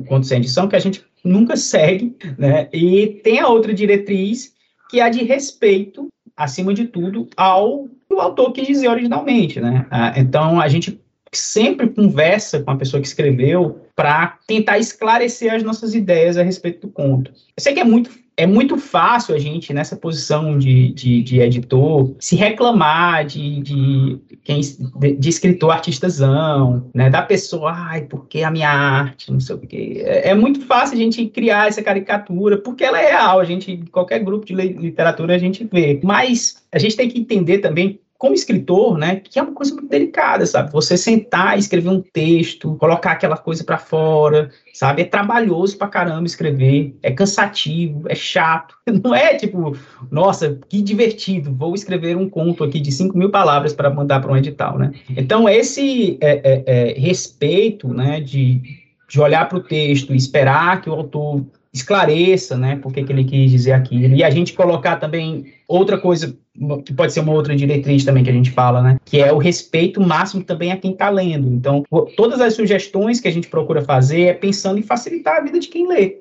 [0.08, 2.68] quanto sem edição, que a gente nunca segue, né?
[2.74, 4.54] E tem a outra diretriz,
[4.90, 9.60] que é a de respeito, acima de tudo, ao que o autor quis dizer originalmente,
[9.60, 9.86] né?
[9.90, 11.00] Ah, então, a gente
[11.32, 16.88] sempre conversa com a pessoa que escreveu para tentar esclarecer as nossas ideias a respeito
[16.88, 17.32] do conto.
[17.32, 21.40] Eu sei que é muito é muito fácil a gente, nessa posição de, de, de
[21.40, 28.50] editor, se reclamar de, de, de, de escritor artistazão, né, da pessoa, ai, porque a
[28.50, 30.02] minha arte, não sei o quê.
[30.04, 33.84] É, é, muito fácil a gente criar essa caricatura, porque ela é real, a gente,
[33.92, 36.00] qualquer grupo de literatura a gente vê.
[36.04, 39.90] Mas a gente tem que entender também como escritor, né, que é uma coisa muito
[39.90, 40.72] delicada, sabe?
[40.74, 45.02] Você sentar e escrever um texto, colocar aquela coisa para fora, sabe?
[45.02, 48.76] É trabalhoso pra caramba escrever, é cansativo, é chato.
[49.04, 49.76] Não é tipo,
[50.12, 54.32] nossa, que divertido, vou escrever um conto aqui de 5 mil palavras para mandar para
[54.32, 54.92] um edital, né?
[55.18, 58.62] Então, esse é, é, é, respeito, né, de,
[59.10, 63.24] de olhar para o texto e esperar que o autor esclareça, né, por que ele
[63.24, 66.36] quis dizer aquilo, e a gente colocar também outra coisa
[66.86, 68.98] que pode ser uma outra diretriz também que a gente fala, né?
[69.06, 71.48] Que é o respeito máximo também a quem está lendo.
[71.48, 71.84] Então,
[72.18, 75.70] todas as sugestões que a gente procura fazer é pensando em facilitar a vida de
[75.70, 76.18] quem lê.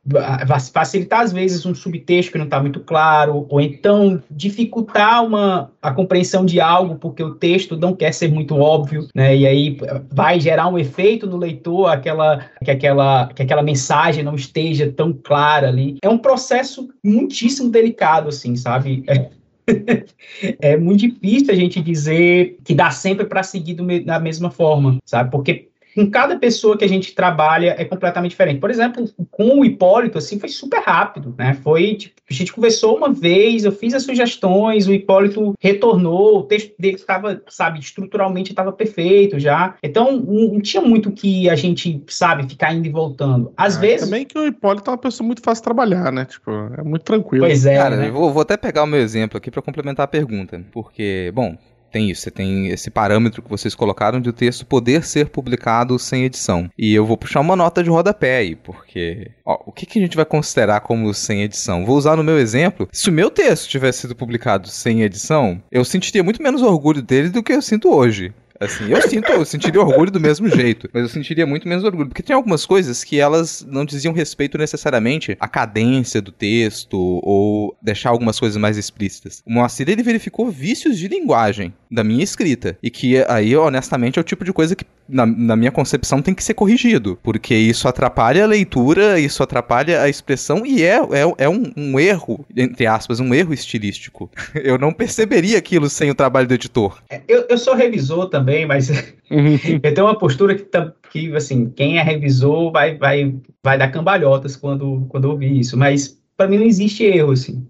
[0.72, 5.92] Facilitar, às vezes, um subtexto que não está muito claro, ou então dificultar uma, a
[5.92, 9.36] compreensão de algo porque o texto não quer ser muito óbvio, né?
[9.36, 9.78] E aí
[10.12, 15.12] vai gerar um efeito no leitor, aquela, que, aquela, que aquela mensagem não esteja tão
[15.12, 15.96] clara ali.
[16.02, 19.02] É um processo muitíssimo delicado, assim, sabe?
[19.08, 19.39] É
[20.60, 25.30] é muito difícil a gente dizer que dá sempre para seguir da mesma forma, sabe?
[25.30, 28.60] Porque com cada pessoa que a gente trabalha é completamente diferente.
[28.60, 31.54] Por exemplo, com o Hipólito, assim, foi super rápido, né?
[31.62, 36.42] Foi, tipo, a gente conversou uma vez, eu fiz as sugestões, o Hipólito retornou, o
[36.44, 39.74] texto dele estava, sabe, estruturalmente estava perfeito já.
[39.82, 43.52] Então, não, não, tinha muito que a gente, sabe, ficar indo e voltando.
[43.56, 44.08] Às é, vezes...
[44.08, 46.24] Também que o Hipólito é uma pessoa muito fácil de trabalhar, né?
[46.24, 47.44] Tipo, é muito tranquilo.
[47.44, 48.08] Pois é, Cara, né?
[48.08, 51.56] eu vou, vou até pegar o meu exemplo aqui para complementar a pergunta, porque, bom,
[51.90, 55.98] tem isso, você tem esse parâmetro que vocês colocaram de o texto poder ser publicado
[55.98, 56.70] sem edição.
[56.78, 60.02] E eu vou puxar uma nota de rodapé aí, porque ó, o que, que a
[60.02, 61.84] gente vai considerar como sem edição?
[61.84, 62.88] Vou usar no meu exemplo.
[62.92, 67.28] Se o meu texto tivesse sido publicado sem edição, eu sentiria muito menos orgulho dele
[67.30, 68.32] do que eu sinto hoje.
[68.60, 72.08] Assim, eu sinto, eu sentiria orgulho do mesmo jeito, mas eu sentiria muito menos orgulho,
[72.08, 77.74] porque tem algumas coisas que elas não diziam respeito necessariamente à cadência do texto ou
[77.80, 79.42] deixar algumas coisas mais explícitas.
[79.46, 84.20] O Moacir, ele verificou vícios de linguagem da minha escrita, e que aí, honestamente, é
[84.20, 87.88] o tipo de coisa que na, na, minha concepção, tem que ser corrigido, porque isso
[87.88, 92.86] atrapalha a leitura, isso atrapalha a expressão e é, é, é um, um, erro, entre
[92.86, 94.30] aspas, um erro estilístico.
[94.54, 97.02] Eu não perceberia aquilo sem o trabalho do editor.
[97.08, 98.90] É, eu, eu sou revisor também, mas
[99.30, 100.66] eu tenho uma postura que,
[101.10, 106.20] que, assim, quem é revisor vai, vai, vai dar cambalhotas quando, quando ouvir isso, mas
[106.36, 107.66] para mim não existe erro, assim.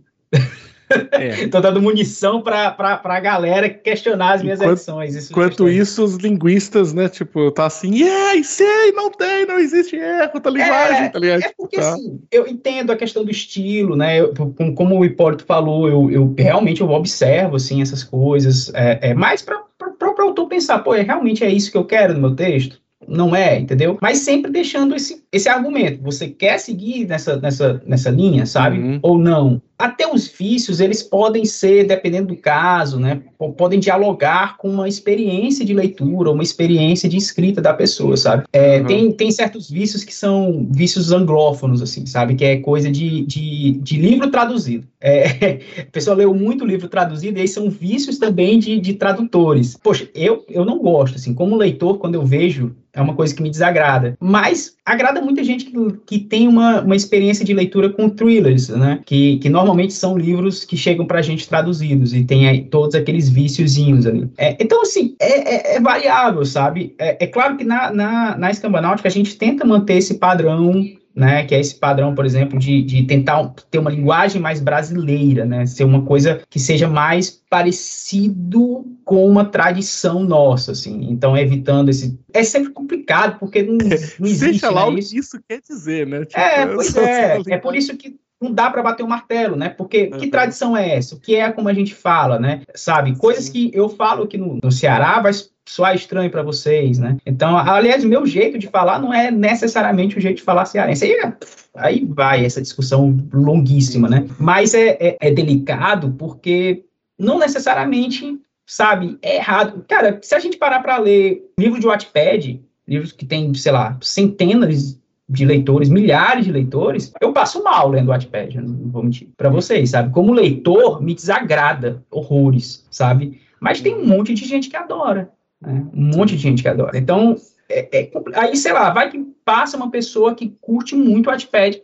[1.12, 1.46] É.
[1.48, 5.31] Tô dando munição pra, pra galera questionar as minhas enquanto, edições.
[5.31, 10.40] enquanto isso, os linguistas, né, tipo, tá assim, yeah, sei, não tem, não existe erro,
[10.40, 11.44] tá linguagem, é, tá ligado?
[11.44, 11.92] É porque, tá.
[11.92, 14.35] assim, eu entendo a questão do estilo, né, eu,
[14.74, 19.42] como o Hipólito falou, eu, eu realmente eu observo, assim, essas coisas, é, é mais
[19.42, 22.81] pra, pra autor pensar, pô, é, realmente é isso que eu quero no meu texto?
[23.09, 23.98] não é, entendeu?
[24.00, 26.03] Mas sempre deixando esse, esse argumento.
[26.03, 28.79] Você quer seguir nessa, nessa, nessa linha, sabe?
[28.79, 28.99] Uhum.
[29.03, 29.62] Ou não?
[29.79, 33.23] Até os vícios, eles podem ser, dependendo do caso, né,
[33.57, 38.45] podem dialogar com uma experiência de leitura, uma experiência de escrita da pessoa, sabe?
[38.53, 38.87] É, uhum.
[38.87, 42.35] tem, tem certos vícios que são vícios anglófonos, assim, sabe?
[42.35, 44.87] Que é coisa de, de, de livro traduzido.
[45.01, 49.79] É, a pessoa leu muito livro traduzido e aí são vícios também de, de tradutores.
[49.83, 53.43] Poxa, eu, eu não gosto, assim, como leitor, quando eu vejo é uma coisa que
[53.43, 54.16] me desagrada.
[54.21, 55.73] Mas agrada muita gente que,
[56.07, 59.01] que tem uma, uma experiência de leitura com thrillers, né?
[59.05, 62.95] Que, que normalmente são livros que chegam para a gente traduzidos e tem aí todos
[62.95, 64.29] aqueles viciozinhos ali.
[64.37, 66.95] É, então, assim, é, é, é variável, sabe?
[66.99, 70.73] É, é, claro que na, na, na escambanáutica a gente tenta manter esse padrão
[71.14, 75.44] né, que é esse padrão, por exemplo, de, de tentar ter uma linguagem mais brasileira,
[75.44, 81.88] né, ser uma coisa que seja mais parecido com uma tradição nossa, assim, então evitando
[81.88, 82.18] esse...
[82.33, 83.87] É sempre complicado, porque não, não
[84.27, 86.25] existe, Seja lá né, o que isso quer dizer, né?
[86.25, 89.68] Tipo, é, pois é, é por isso que não dá para bater o martelo, né?
[89.68, 90.18] Porque uhum.
[90.18, 91.14] que tradição é essa?
[91.14, 92.62] O que é como a gente fala, né?
[92.75, 93.14] Sabe?
[93.16, 93.53] Coisas Sim.
[93.53, 95.33] que eu falo aqui no, no Ceará vai
[95.68, 97.16] soar estranho para vocês, né?
[97.25, 101.05] Então, aliás, meu jeito de falar não é necessariamente o jeito de falar cearense.
[101.05, 101.33] Aí, é,
[101.75, 104.27] aí vai essa discussão longuíssima, né?
[104.38, 106.85] Mas é, é, é delicado porque
[107.18, 109.85] não necessariamente, sabe, é errado.
[109.87, 113.96] Cara, se a gente parar para ler livro de Wattpad, livros que tem, sei lá,
[114.01, 119.49] centenas de leitores, milhares de leitores, eu passo mal lendo Wattpad, não vou mentir para
[119.49, 120.11] vocês, sabe?
[120.11, 123.40] Como leitor, me desagrada horrores, sabe?
[123.61, 125.87] Mas tem um monte de gente que adora, né?
[125.94, 126.96] Um monte de gente que adora.
[126.96, 127.37] Então,
[127.71, 131.81] é, é, aí, sei lá, vai que passa uma pessoa que curte muito o Wattpad,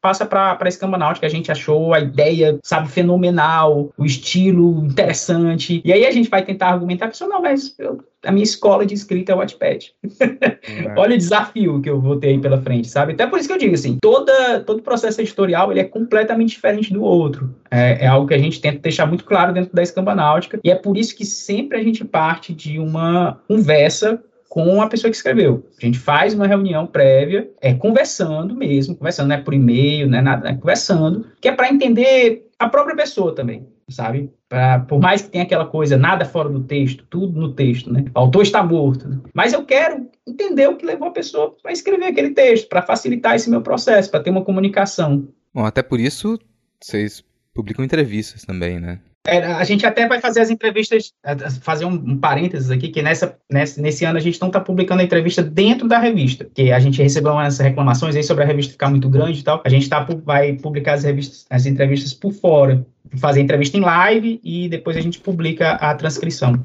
[0.00, 5.92] passa, para a Escambanautica, a gente achou a ideia, sabe, fenomenal, o estilo interessante, e
[5.92, 8.94] aí a gente vai tentar argumentar, a pessoa, não, mas eu, a minha escola de
[8.94, 9.92] escrita é o Wattpad.
[10.20, 10.94] É.
[10.96, 13.12] Olha o desafio que eu vou ter aí pela frente, sabe?
[13.12, 16.92] Até por isso que eu digo assim, toda, todo processo editorial, ele é completamente diferente
[16.92, 17.54] do outro.
[17.70, 20.74] É, é algo que a gente tenta deixar muito claro dentro da Escambanáutica, e é
[20.74, 25.64] por isso que sempre a gente parte de uma conversa com a pessoa que escreveu.
[25.80, 30.18] A gente faz uma reunião prévia, é conversando mesmo, conversando, não é por e-mail, não
[30.18, 34.28] é nada, é conversando, que é para entender a própria pessoa também, sabe?
[34.48, 38.04] Pra, por mais que tenha aquela coisa, nada fora do texto, tudo no texto, né?
[38.12, 39.08] O autor está morto.
[39.08, 39.20] Né?
[39.32, 43.36] Mas eu quero entender o que levou a pessoa a escrever aquele texto, para facilitar
[43.36, 45.28] esse meu processo, para ter uma comunicação.
[45.54, 46.36] Bom, até por isso
[46.82, 47.22] vocês
[47.54, 48.98] publicam entrevistas também, né?
[49.26, 51.12] É, a gente até vai fazer as entrevistas,
[51.60, 55.02] fazer um, um parênteses aqui, que nessa, nesse, nesse ano a gente não está publicando
[55.02, 58.72] a entrevista dentro da revista, que a gente recebeu umas reclamações aí sobre a revista
[58.72, 59.60] ficar muito grande e tal.
[59.62, 62.86] A gente tá, vai publicar as, revistas, as entrevistas por fora,
[63.18, 66.64] fazer entrevista em live e depois a gente publica a transcrição.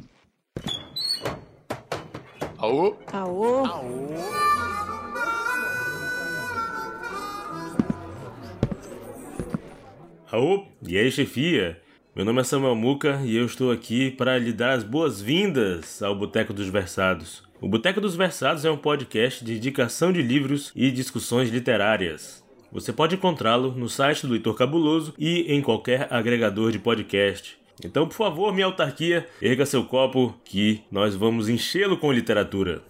[2.58, 2.96] Aô?
[3.12, 3.66] Aô?
[3.66, 4.06] Aô?
[10.32, 10.66] Aô?
[10.88, 11.85] E aí, chefia?
[12.16, 16.16] Meu nome é Samuel Muca e eu estou aqui para lhe dar as boas-vindas ao
[16.16, 17.44] Boteco dos Versados.
[17.60, 22.42] O Boteco dos Versados é um podcast de indicação de livros e discussões literárias.
[22.72, 27.58] Você pode encontrá-lo no site do Heitor Cabuloso e em qualquer agregador de podcast.
[27.84, 32.82] Então, por favor, minha autarquia, erga seu copo que nós vamos enchê-lo com literatura.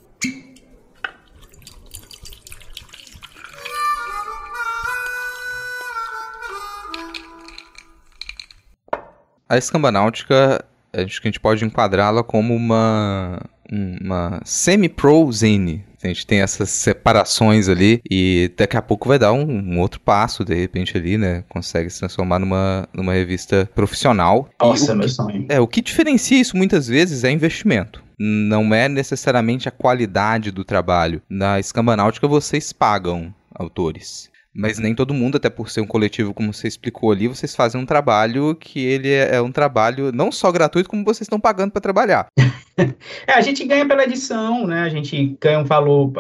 [9.48, 13.40] A escamba náutica, acho que a gente pode enquadrá-la como uma,
[13.72, 15.84] uma semi-pro zine.
[16.04, 20.00] A gente tem essas separações ali e daqui a pouco vai dar um, um, outro
[20.00, 21.44] passo, de repente, ali, né?
[21.50, 24.48] Consegue se transformar numa, numa revista profissional.
[24.62, 25.46] Nossa, meu sonho.
[25.50, 30.64] É, o que diferencia isso muitas vezes é investimento não é necessariamente a qualidade do
[30.64, 31.22] trabalho.
[31.30, 34.30] Na Escamba Náutica vocês pagam autores.
[34.56, 37.82] Mas nem todo mundo, até por ser um coletivo, como você explicou ali, vocês fazem
[37.82, 41.72] um trabalho que ele é, é um trabalho não só gratuito, como vocês estão pagando
[41.72, 42.28] para trabalhar.
[43.28, 44.84] é, a gente ganha pela edição, né?
[44.84, 46.14] A gente ganha um valor,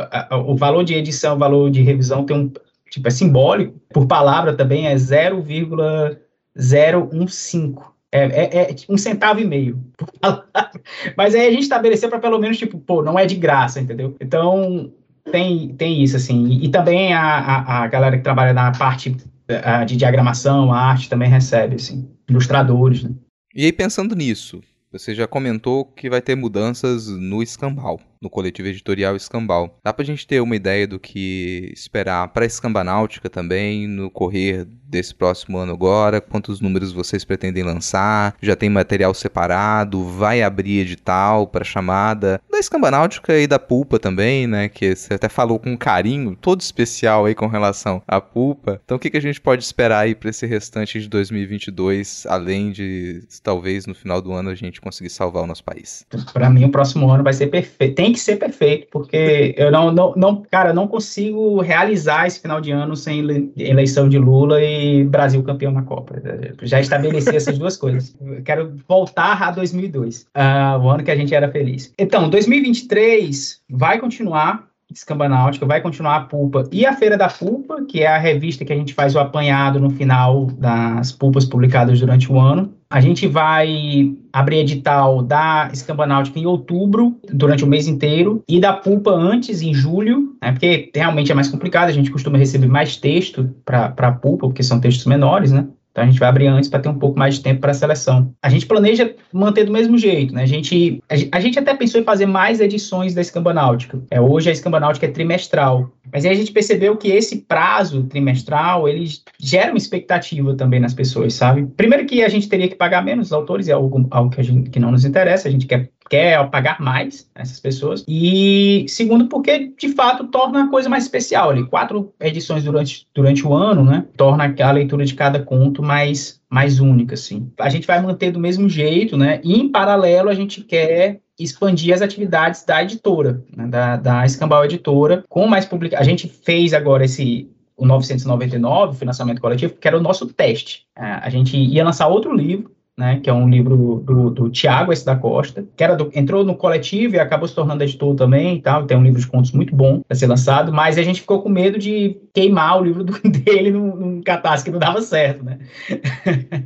[0.45, 2.51] o valor de edição, o valor de revisão tem um,
[2.89, 3.79] tipo, é simbólico.
[3.89, 7.75] Por palavra também é 0,015.
[8.11, 9.81] É, é, é, um centavo e meio.
[11.17, 14.15] Mas aí a gente estabeleceu para pelo menos, tipo, pô, não é de graça, entendeu?
[14.21, 14.91] Então,
[15.31, 16.45] tem, tem isso, assim.
[16.47, 19.15] E, e também a, a, a, galera que trabalha na parte
[19.63, 22.09] a, de diagramação, a arte, também recebe, assim.
[22.29, 23.11] Ilustradores, né?
[23.53, 24.61] E aí, pensando nisso,
[24.91, 29.77] você já comentou que vai ter mudanças no Escambau, no coletivo editorial Escambau.
[29.83, 35.13] Dá pra gente ter uma ideia do que esperar para Escambanáutica também, no correr desse
[35.13, 36.21] próximo ano agora?
[36.21, 38.35] Quantos números vocês pretendem lançar?
[38.41, 40.03] Já tem material separado?
[40.03, 42.39] Vai abrir edital para chamada?
[42.49, 44.69] Da Escambanáutica e da Pulpa também, né?
[44.69, 48.81] Que você até falou com carinho todo especial aí com relação à Pulpa.
[48.85, 52.71] Então o que, que a gente pode esperar aí para esse restante de 2022, além
[52.71, 56.05] de talvez no final do ano a gente conseguir salvar o nosso país?
[56.33, 57.95] Para mim o próximo ano vai ser perfeito.
[58.05, 62.61] Tem que ser perfeito, porque eu não, não, não cara, não consigo realizar esse final
[62.61, 66.21] de ano sem eleição de Lula e Brasil campeão na Copa.
[66.61, 68.15] Já estabeleci essas duas coisas.
[68.43, 71.91] quero voltar a 2002, uh, ah, o ano que a gente era feliz.
[71.97, 77.83] Então, 2023 vai continuar Escamba Náutica, vai continuar a Pulpa e a Feira da Pulpa,
[77.85, 81.99] que é a revista que a gente faz o apanhado no final das pulpas publicadas
[81.99, 82.73] durante o ano.
[82.89, 88.59] A gente vai abrir edital da Escamba Náutica em outubro, durante o mês inteiro, e
[88.59, 92.67] da Pulpa antes, em julho, né, porque realmente é mais complicado, a gente costuma receber
[92.67, 95.67] mais texto para a Pulpa, porque são textos menores, né?
[95.95, 97.73] Então a gente vai abrir antes para ter um pouco mais de tempo para a
[97.73, 98.35] seleção.
[98.43, 100.43] A gente planeja manter do mesmo jeito, né?
[100.43, 104.03] A gente, a, gente até pensou em fazer mais edições da Escamba Náutica.
[104.11, 105.89] É, hoje a Escamba Náutica é trimestral.
[106.11, 109.05] Mas aí a gente percebeu que esse prazo trimestral, ele
[109.39, 111.65] gera uma expectativa também nas pessoas, sabe?
[111.77, 114.43] Primeiro que a gente teria que pagar menos os autores, é algo, algo que, a
[114.43, 118.03] gente, que não nos interessa, a gente quer quer pagar mais essas pessoas.
[118.07, 121.65] E segundo, porque de fato torna a coisa mais especial ali.
[121.65, 124.05] Quatro edições durante, durante o ano, né?
[124.15, 127.51] Torna a leitura de cada conto mais, mais única, assim.
[127.59, 129.39] A gente vai manter do mesmo jeito, né?
[129.43, 133.67] E em paralelo a gente quer expandir as atividades da editora, né?
[133.67, 135.99] da, da Escambau Editora, com mais publica.
[135.99, 140.85] A gente fez agora esse o 999, financiamento coletivo, que era o nosso teste.
[140.95, 145.05] A gente ia lançar outro livro né, que é um livro do, do Tiago S.
[145.05, 148.61] da Costa, que era do, entrou no coletivo e acabou se tornando editor também e
[148.61, 151.41] tal, tem um livro de contos muito bom para ser lançado, mas a gente ficou
[151.41, 155.43] com medo de queimar o livro do, dele num, num catástrofe que não dava certo,
[155.43, 155.59] né?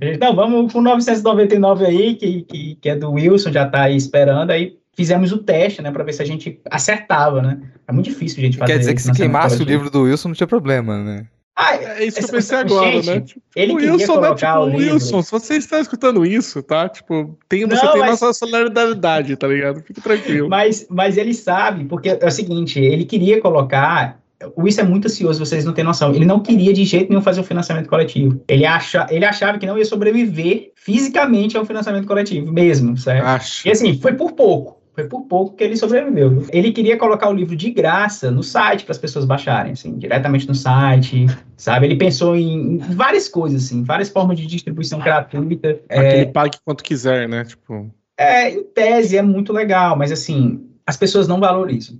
[0.00, 4.52] então, vamos com 999 aí, que, que, que é do Wilson, já está aí esperando,
[4.52, 7.60] aí fizemos o teste, né, para ver se a gente acertava, né?
[7.88, 10.28] É muito difícil a gente fazer Quer dizer que se queimasse o livro do Wilson
[10.28, 11.26] não tinha problema, né?
[11.56, 13.20] Ah, é isso que eu pensei agora, gente, né?
[13.20, 14.34] Tipo, ele Wilson, né?
[14.34, 16.88] Tipo, o Wilson, se você está escutando isso, tá?
[16.88, 18.20] Tipo, tem, você não, tem mas...
[18.20, 19.80] nossa solidariedade, tá ligado?
[19.82, 20.48] Fique tranquilo.
[20.48, 24.18] Mas, mas ele sabe, porque é o seguinte, ele queria colocar.
[24.56, 26.12] O Wilson é muito ansioso, vocês não têm noção.
[26.12, 28.42] Ele não queria de jeito nenhum fazer o um financiamento coletivo.
[28.48, 33.24] Ele, acha, ele achava que não ia sobreviver fisicamente ao financiamento coletivo, mesmo, certo?
[33.24, 33.68] Acho.
[33.68, 34.83] E assim, foi por pouco.
[34.94, 36.46] Foi por pouco que ele sobreviveu.
[36.52, 40.46] Ele queria colocar o livro de graça no site para as pessoas baixarem, assim, diretamente
[40.46, 41.26] no site,
[41.56, 41.86] sabe?
[41.86, 45.80] Ele pensou em, várias coisas, assim, várias formas de distribuição gratuita.
[45.88, 46.24] Aquele é...
[46.26, 47.44] pague quanto quiser, né?
[47.44, 47.92] Tipo.
[48.16, 51.98] É, em tese é muito legal, mas assim, as pessoas não valorizam.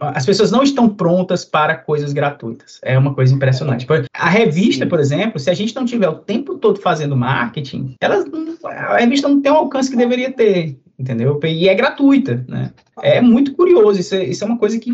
[0.00, 2.80] As pessoas não estão prontas para coisas gratuitas.
[2.82, 3.86] É uma coisa impressionante.
[4.14, 8.24] A revista, por exemplo, se a gente não tiver o tempo todo fazendo marketing, ela,
[8.64, 11.38] a revista não tem o alcance que deveria ter entendeu?
[11.44, 12.70] E é gratuita, né?
[13.02, 14.92] É muito curioso, isso é, isso é uma coisa que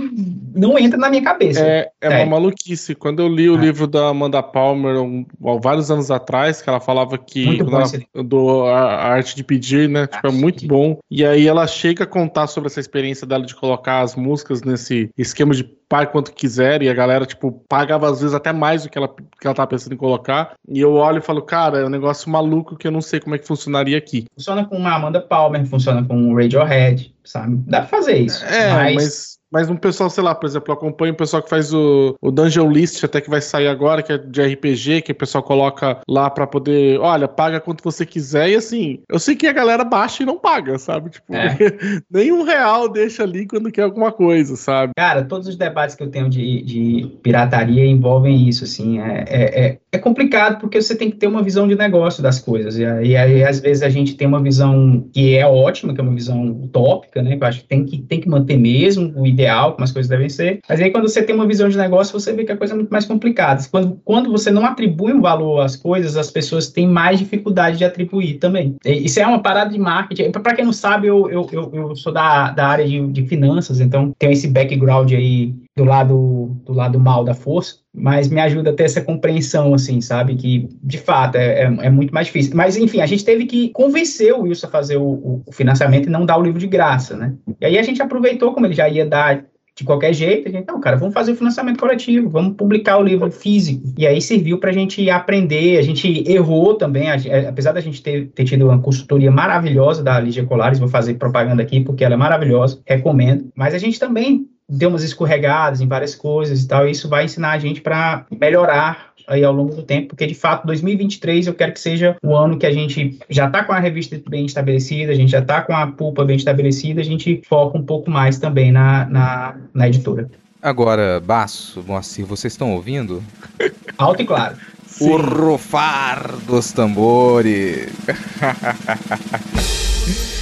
[0.54, 1.60] não entra na minha cabeça.
[1.60, 2.94] É, é uma maluquice.
[2.94, 3.60] Quando eu li o é.
[3.60, 5.26] livro da Amanda Palmer um,
[5.60, 10.06] vários anos atrás, que ela falava que ela, do a, a, arte de pedir, né?
[10.06, 10.98] Tipo, é muito bom.
[11.10, 15.10] E aí ela chega a contar sobre essa experiência dela de colocar as músicas nesse
[15.18, 18.90] esquema de pague quanto quiser, e a galera, tipo, pagava às vezes até mais do
[18.90, 20.52] que ela, que ela tava pensando em colocar.
[20.68, 23.34] E eu olho e falo, cara, é um negócio maluco que eu não sei como
[23.34, 24.26] é que funcionaria aqui.
[24.34, 27.56] Funciona com a Amanda Palmer, funciona com o Radiohead, sabe?
[27.66, 28.44] Dá pra fazer isso.
[28.44, 28.94] É, mas...
[28.94, 32.30] mas mas um pessoal, sei lá, por exemplo, acompanha o pessoal que faz o, o
[32.30, 36.00] Dungeon List, até que vai sair agora, que é de RPG, que o pessoal coloca
[36.08, 39.84] lá para poder, olha, paga quanto você quiser, e assim, eu sei que a galera
[39.84, 41.10] baixa e não paga, sabe?
[41.10, 41.56] Tipo, é.
[42.10, 44.92] nem um real deixa ali quando quer alguma coisa, sabe?
[44.96, 49.66] Cara, todos os debates que eu tenho de, de pirataria envolvem isso, assim, é, é,
[49.66, 52.84] é, é complicado porque você tem que ter uma visão de negócio das coisas, e
[52.84, 56.14] aí, aí às vezes a gente tem uma visão que é ótima, que é uma
[56.14, 59.72] visão utópica, né, que eu acho que tem que, tem que manter mesmo, o ideal,
[59.72, 60.60] como as coisas devem ser.
[60.68, 62.76] Mas aí, quando você tem uma visão de negócio, você vê que a coisa é
[62.76, 63.62] muito mais complicada.
[63.70, 67.84] Quando, quando você não atribui um valor às coisas, as pessoas têm mais dificuldade de
[67.84, 68.76] atribuir também.
[68.84, 70.32] Isso é uma parada de marketing.
[70.32, 73.80] Para quem não sabe, eu, eu, eu, eu sou da, da área de, de finanças,
[73.80, 78.70] então tenho esse background aí do lado do lado mal da força, mas me ajuda
[78.70, 80.34] a ter essa compreensão, assim, sabe?
[80.34, 82.52] Que, de fato, é, é, é muito mais difícil.
[82.54, 86.10] Mas, enfim, a gente teve que convencer o Wilson a fazer o, o, financiamento e
[86.10, 87.34] não dar o livro de graça, né?
[87.60, 89.44] E aí a gente aproveitou, como ele já ia dar
[89.76, 93.02] de qualquer jeito, a gente, não, cara, vamos fazer o financiamento coletivo, vamos publicar o
[93.02, 93.94] livro físico.
[93.96, 97.14] E aí serviu para a gente aprender, a gente errou também, a,
[97.48, 101.62] apesar da gente ter, ter, tido uma consultoria maravilhosa da Lígia Colares, vou fazer propaganda
[101.62, 106.14] aqui porque ela é maravilhosa, recomendo, mas a gente também deu umas escorregadas em várias
[106.14, 109.82] coisas e tal, e isso vai ensinar a gente para melhorar aí ao longo do
[109.82, 113.46] tempo, porque de fato 2023 eu quero que seja o ano que a gente já
[113.46, 117.00] está com a revista bem estabelecida, a gente já está com a pulpa bem estabelecida,
[117.00, 120.28] a gente foca um pouco mais também na, na, na editora.
[120.60, 123.22] Agora, Baço, Moacir, vocês estão ouvindo?
[123.96, 124.56] Alto e claro.
[125.00, 127.92] O rufar dos tambores.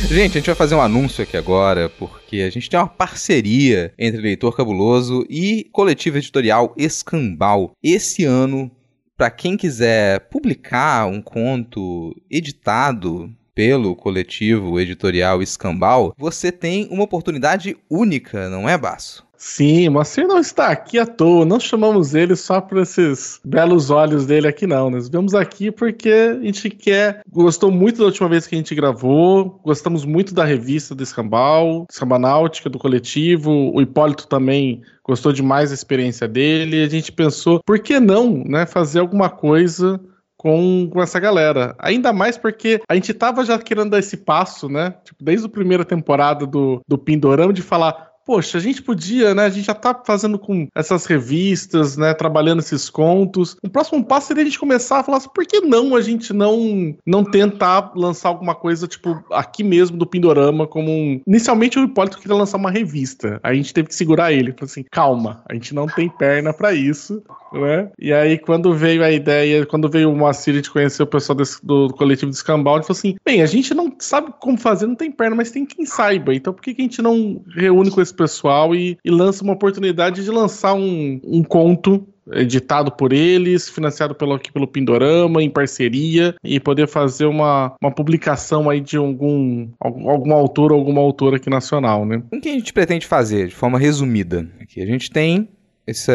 [0.08, 3.92] Gente, a gente vai fazer um anúncio aqui agora, porque a gente tem uma parceria
[3.98, 7.72] entre Leitor Cabuloso e coletivo editorial Escambal.
[7.82, 8.70] Esse ano,
[9.16, 17.76] para quem quiser publicar um conto editado pelo coletivo editorial Escambal, você tem uma oportunidade
[17.90, 19.25] única, não é, Baço?
[19.36, 21.44] Sim, mas você não está aqui à toa.
[21.44, 24.90] Não chamamos ele só por esses belos olhos dele aqui, não.
[24.90, 27.22] Nós vemos aqui porque a gente quer.
[27.30, 29.60] Gostou muito da última vez que a gente gravou.
[29.64, 33.50] Gostamos muito da revista do Escambal, Escambanáutica, do coletivo.
[33.74, 36.82] O Hipólito também gostou demais da experiência dele.
[36.82, 40.00] A gente pensou, por que não, né, fazer alguma coisa
[40.36, 41.74] com, com essa galera.
[41.78, 44.94] Ainda mais porque a gente tava já querendo dar esse passo, né?
[45.04, 49.44] Tipo, desde a primeira temporada do, do Pindorama, de falar, poxa, a gente podia, né?
[49.44, 52.12] A gente já tá fazendo com essas revistas, né?
[52.12, 53.56] Trabalhando esses contos.
[53.62, 56.32] O próximo passo seria a gente começar a falar assim, por que não a gente
[56.32, 61.20] não, não tentar lançar alguma coisa, tipo, aqui mesmo do Pindorama, como um.
[61.26, 63.38] Inicialmente o Hipólito queria lançar uma revista.
[63.42, 64.52] A gente teve que segurar ele.
[64.52, 67.22] Falou assim, calma, a gente não tem perna para isso,
[67.52, 67.90] né?
[67.98, 71.36] E aí, quando veio a ideia, quando veio o Moacir, a gente conheceu o pessoal
[71.36, 74.86] desse, do, coletivo de Escambau, ele falou assim: bem, a gente não sabe como fazer,
[74.86, 76.34] não tem perna, mas tem quem saiba.
[76.34, 79.52] Então por que, que a gente não reúne com esse pessoal e, e lança uma
[79.52, 85.50] oportunidade de lançar um, um conto editado por eles, financiado pelo, aqui pelo Pindorama, em
[85.50, 91.36] parceria, e poder fazer uma, uma publicação aí de algum, algum autor ou alguma autora
[91.36, 92.22] aqui nacional, né?
[92.32, 94.48] O que a gente pretende fazer, de forma resumida?
[94.60, 95.48] Aqui a gente tem
[95.86, 96.12] esse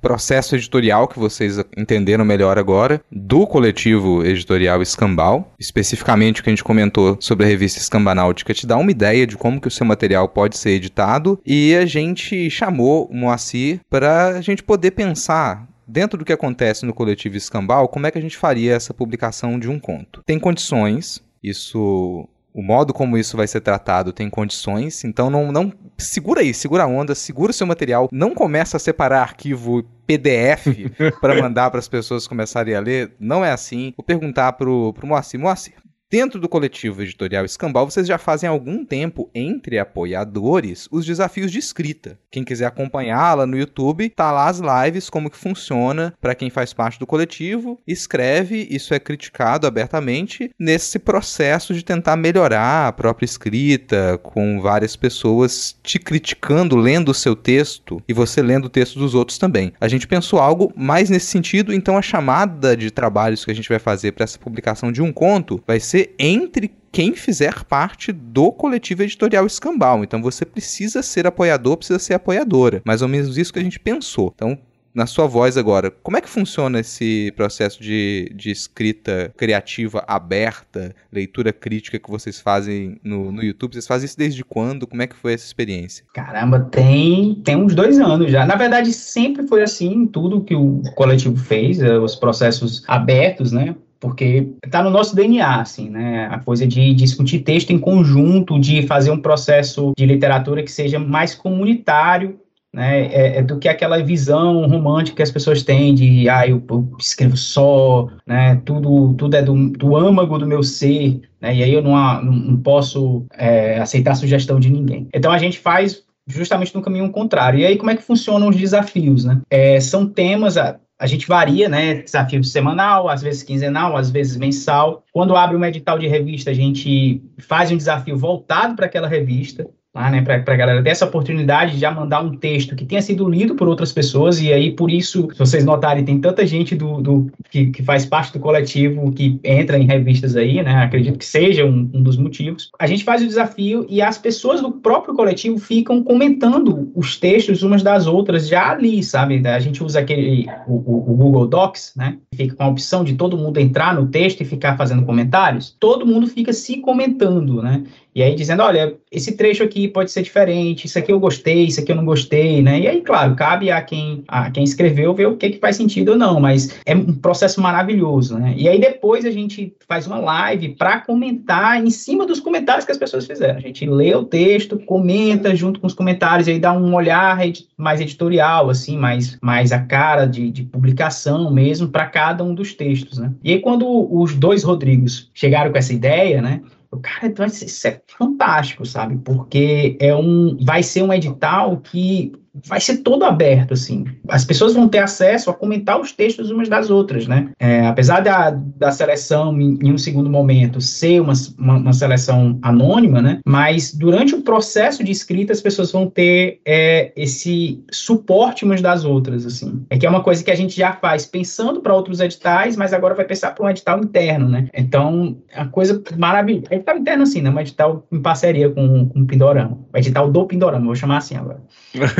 [0.00, 6.52] processo editorial que vocês entenderam melhor agora, do coletivo editorial Escambal, especificamente o que a
[6.52, 9.86] gente comentou sobre a revista Escambanáutica, te dá uma ideia de como que o seu
[9.86, 15.66] material pode ser editado, e a gente chamou o Moacir para a gente poder pensar
[15.86, 19.58] dentro do que acontece no coletivo Escambal, como é que a gente faria essa publicação
[19.58, 20.22] de um conto.
[20.24, 25.72] Tem condições, isso o modo como isso vai ser tratado tem condições, então não, não
[25.98, 30.66] segura aí, segura a onda, segura o seu material, não começa a separar arquivo PDF
[31.20, 33.92] para mandar para as pessoas começarem a ler, não é assim.
[33.96, 35.74] Vou perguntar pro pro Moacir, Moacir,
[36.14, 41.58] Dentro do coletivo editorial Escambau, vocês já fazem algum tempo, entre apoiadores, os desafios de
[41.58, 42.16] escrita.
[42.30, 46.72] Quem quiser acompanhá-la no YouTube, tá lá as lives, como que funciona para quem faz
[46.72, 53.24] parte do coletivo, escreve, isso é criticado abertamente, nesse processo de tentar melhorar a própria
[53.24, 59.00] escrita, com várias pessoas te criticando, lendo o seu texto, e você lendo o texto
[59.00, 59.72] dos outros também.
[59.80, 63.68] A gente pensou algo mais nesse sentido, então a chamada de trabalhos que a gente
[63.68, 68.52] vai fazer para essa publicação de um conto vai ser entre quem fizer parte do
[68.52, 70.04] coletivo editorial Escambau.
[70.04, 72.82] Então você precisa ser apoiador, precisa ser apoiadora.
[72.84, 74.32] Mais ou menos isso que a gente pensou.
[74.34, 74.58] Então
[74.94, 80.94] na sua voz agora, como é que funciona esse processo de, de escrita criativa aberta,
[81.12, 83.72] leitura crítica que vocês fazem no, no YouTube?
[83.72, 84.86] Vocês fazem isso desde quando?
[84.86, 86.04] Como é que foi essa experiência?
[86.14, 88.46] Caramba, tem, tem uns dois anos já.
[88.46, 93.74] Na verdade, sempre foi assim, tudo que o coletivo fez, eh, os processos abertos, né?
[94.04, 96.28] Porque está no nosso DNA, assim, né?
[96.30, 100.98] A coisa de, discutir texto em conjunto, de fazer um processo de literatura que seja
[100.98, 102.38] mais comunitário
[102.70, 106.62] né, é, é, do que aquela visão romântica que as pessoas têm de, ah, eu,
[106.68, 111.62] eu escrevo só, né, tudo, tudo é do, do âmago do meu ser, né, e
[111.62, 115.08] aí eu não, não posso é, aceitar sugestão de ninguém.
[115.14, 117.60] Então a gente faz justamente no caminho contrário.
[117.60, 119.40] E aí como é que funcionam os desafios, né?
[119.48, 120.56] É, são temas,
[121.04, 122.02] a, gente varia, né?
[122.02, 125.04] Desafio semanal, às vezes quinzenal, às vezes mensal.
[125.12, 129.68] Quando abre um edital de revista, a gente faz um desafio voltado para aquela revista
[129.94, 133.28] lá, né, para a galera dessa oportunidade de já mandar um texto que tenha sido
[133.28, 137.00] lido por outras pessoas, e aí, por isso, se vocês notarem, tem tanta gente do,
[137.00, 141.24] do que, que faz parte do coletivo que entra em revistas aí, né, acredito que
[141.24, 142.70] seja um, um, dos motivos.
[142.78, 147.62] A gente faz o desafio e as pessoas do próprio coletivo ficam comentando os textos
[147.62, 149.46] umas das outras já ali, sabe?
[149.46, 150.74] A gente usa aquele, o,
[151.12, 154.44] o Google Docs, né, fica com a opção de todo mundo entrar no texto e
[154.44, 157.84] ficar fazendo comentários, todo mundo fica se comentando, né?
[158.14, 161.80] E aí dizendo, olha, esse trecho aqui pode ser diferente, isso aqui eu gostei, isso
[161.80, 162.78] aqui eu não gostei, né?
[162.78, 166.12] E aí, claro, cabe a quem, a quem escreveu ver o que, que faz sentido
[166.12, 168.54] ou não, mas é um processo maravilhoso, né?
[168.56, 172.92] E aí depois a gente faz uma live para comentar em cima dos comentários que
[172.92, 173.56] as pessoas fizeram.
[173.56, 177.38] A gente lê o texto, comenta junto com os comentários, e aí dá um olhar
[177.76, 182.74] mais editorial, assim, mais, mais a cara de, de publicação mesmo para cada um dos
[182.74, 183.32] textos, né?
[183.42, 186.60] E aí quando os dois Rodrigos chegaram com essa ideia, né?
[187.00, 189.16] Cara, então isso é fantástico, sabe?
[189.18, 192.32] Porque é um, vai ser um edital que
[192.66, 194.04] vai ser todo aberto, assim.
[194.28, 197.50] As pessoas vão ter acesso a comentar os textos umas das outras, né?
[197.58, 203.20] É, apesar da, da seleção, em, um segundo momento, ser uma, uma, uma, seleção anônima,
[203.20, 203.40] né?
[203.44, 209.04] Mas durante o processo de escrita, as pessoas vão ter é, esse suporte umas das
[209.04, 209.84] outras, assim.
[209.90, 212.92] É que é uma coisa que a gente já faz pensando para outros editais, mas
[212.92, 214.68] agora vai pensar para um edital interno, né?
[214.74, 216.66] Então, é uma coisa maravilhosa.
[216.70, 217.50] Edital interno, assim, né?
[217.50, 219.78] Um edital em parceria com, com o Pindorama.
[219.92, 221.60] O edital do Pindorama, vou chamar assim agora.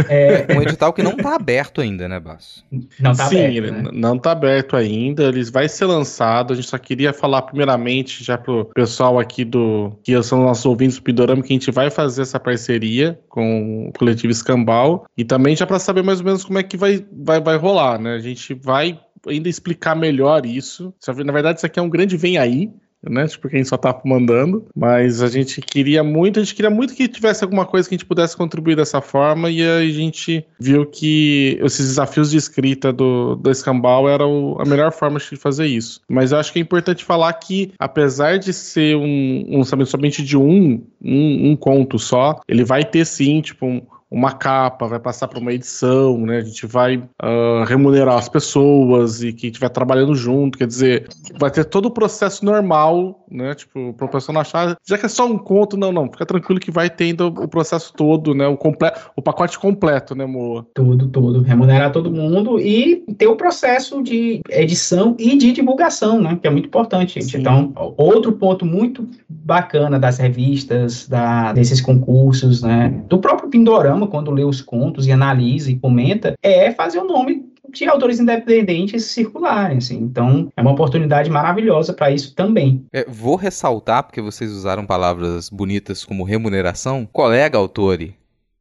[0.08, 2.64] É, um edital que não está aberto ainda, né, Basso?
[2.98, 3.28] Não aberto.
[3.30, 3.90] Sim, né?
[3.92, 5.24] não está aberto ainda.
[5.24, 6.52] Ele vai ser lançado.
[6.52, 10.96] A gente só queria falar primeiramente já pro pessoal aqui do que são nossos ouvintes
[10.96, 15.56] do Pidorama que a gente vai fazer essa parceria com o coletivo Escambau e também
[15.56, 18.14] já para saber mais ou menos como é que vai, vai, vai rolar, né?
[18.14, 20.92] A gente vai ainda explicar melhor isso.
[21.24, 22.70] Na verdade, isso aqui é um grande vem aí
[23.08, 23.26] né?
[23.26, 24.66] Tipo, quem só tá mandando.
[24.74, 27.98] Mas a gente queria muito, a gente queria muito que tivesse alguma coisa que a
[27.98, 29.50] gente pudesse contribuir dessa forma.
[29.50, 34.64] E a gente viu que esses desafios de escrita do, do Escambau era o, a
[34.64, 36.00] melhor forma de fazer isso.
[36.08, 40.36] Mas eu acho que é importante falar que, apesar de ser um, um somente de
[40.36, 43.82] um, um, um conto só, ele vai ter sim, tipo, um,
[44.14, 46.38] uma capa, vai passar para uma edição, né?
[46.38, 51.50] A gente vai uh, remunerar as pessoas e que estiver trabalhando junto, quer dizer, vai
[51.50, 53.56] ter todo o processo normal, né?
[53.56, 56.24] Tipo, para o pessoal não achar, já que é só um conto, não, não, fica
[56.24, 58.46] tranquilo que vai tendo o processo todo, né?
[58.46, 60.64] O, completo, o pacote completo, né, Moa?
[60.72, 61.42] Tudo, tudo.
[61.42, 66.38] Remunerar todo mundo e ter o processo de edição e de divulgação, né?
[66.40, 67.32] Que é muito importante, gente.
[67.32, 67.40] Sim.
[67.40, 73.02] Então, outro ponto muito bacana das revistas, da, desses concursos, né?
[73.08, 77.44] Do próprio Pindorama, quando lê os contos e analisa e comenta, é fazer o nome
[77.72, 79.96] de autores independentes circularem, assim.
[79.96, 82.84] Então, é uma oportunidade maravilhosa para isso também.
[82.92, 87.08] É, vou ressaltar, porque vocês usaram palavras bonitas como remuneração.
[87.12, 87.98] Colega autor,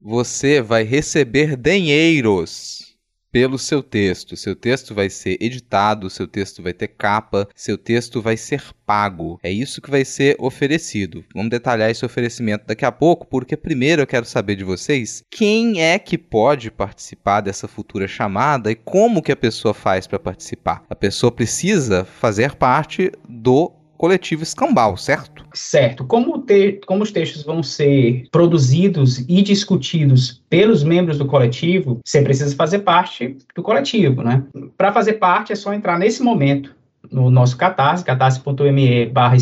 [0.01, 2.92] você vai receber dinheiros
[3.33, 4.37] pelo seu texto.
[4.37, 9.39] Seu texto vai ser editado, seu texto vai ter capa, seu texto vai ser pago.
[9.41, 11.25] É isso que vai ser oferecido.
[11.33, 15.81] Vamos detalhar esse oferecimento daqui a pouco, porque primeiro eu quero saber de vocês quem
[15.81, 20.83] é que pode participar dessa futura chamada e como que a pessoa faz para participar.
[20.87, 25.45] A pessoa precisa fazer parte do coletivo Escambau, certo?
[25.53, 26.05] Certo.
[26.05, 32.21] Como, te, como os textos vão ser produzidos e discutidos pelos membros do coletivo, você
[32.21, 34.43] precisa fazer parte do coletivo, né?
[34.77, 36.75] Para fazer parte é só entrar nesse momento
[37.11, 39.35] no nosso Catarse, catarse.me barra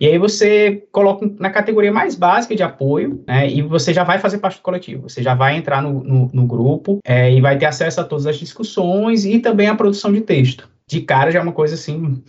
[0.00, 4.18] e aí você coloca na categoria mais básica de apoio, né, e você já vai
[4.18, 7.56] fazer parte do coletivo, você já vai entrar no, no, no grupo é, e vai
[7.56, 10.68] ter acesso a todas as discussões e também a produção de texto.
[10.86, 12.22] De cara já é uma coisa assim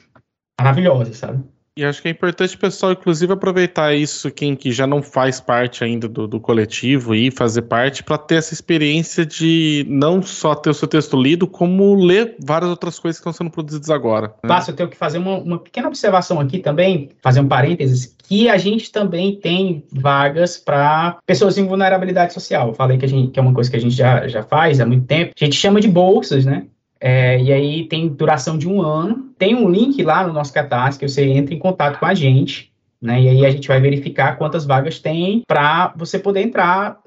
[0.60, 1.44] maravilhosa, sabe?
[1.78, 5.42] E acho que é importante o pessoal, inclusive, aproveitar isso, quem que já não faz
[5.42, 10.56] parte ainda do, do coletivo e fazer parte, para ter essa experiência de não só
[10.56, 14.28] ter o seu texto lido, como ler várias outras coisas que estão sendo produzidas agora.
[14.28, 14.48] Né?
[14.48, 18.48] Basta, eu tenho que fazer uma, uma pequena observação aqui também, fazer um parênteses, que
[18.48, 22.70] a gente também tem vagas para pessoas em vulnerabilidade social.
[22.70, 24.80] Eu falei que, a gente, que é uma coisa que a gente já, já faz
[24.80, 25.34] há muito tempo.
[25.40, 26.68] A gente chama de bolsas, né?
[27.08, 29.30] É, e aí tem duração de um ano.
[29.38, 32.72] Tem um link lá no nosso Catarse que você entra em contato com a gente,
[33.00, 33.22] né?
[33.22, 36.98] E aí a gente vai verificar quantas vagas tem para você poder entrar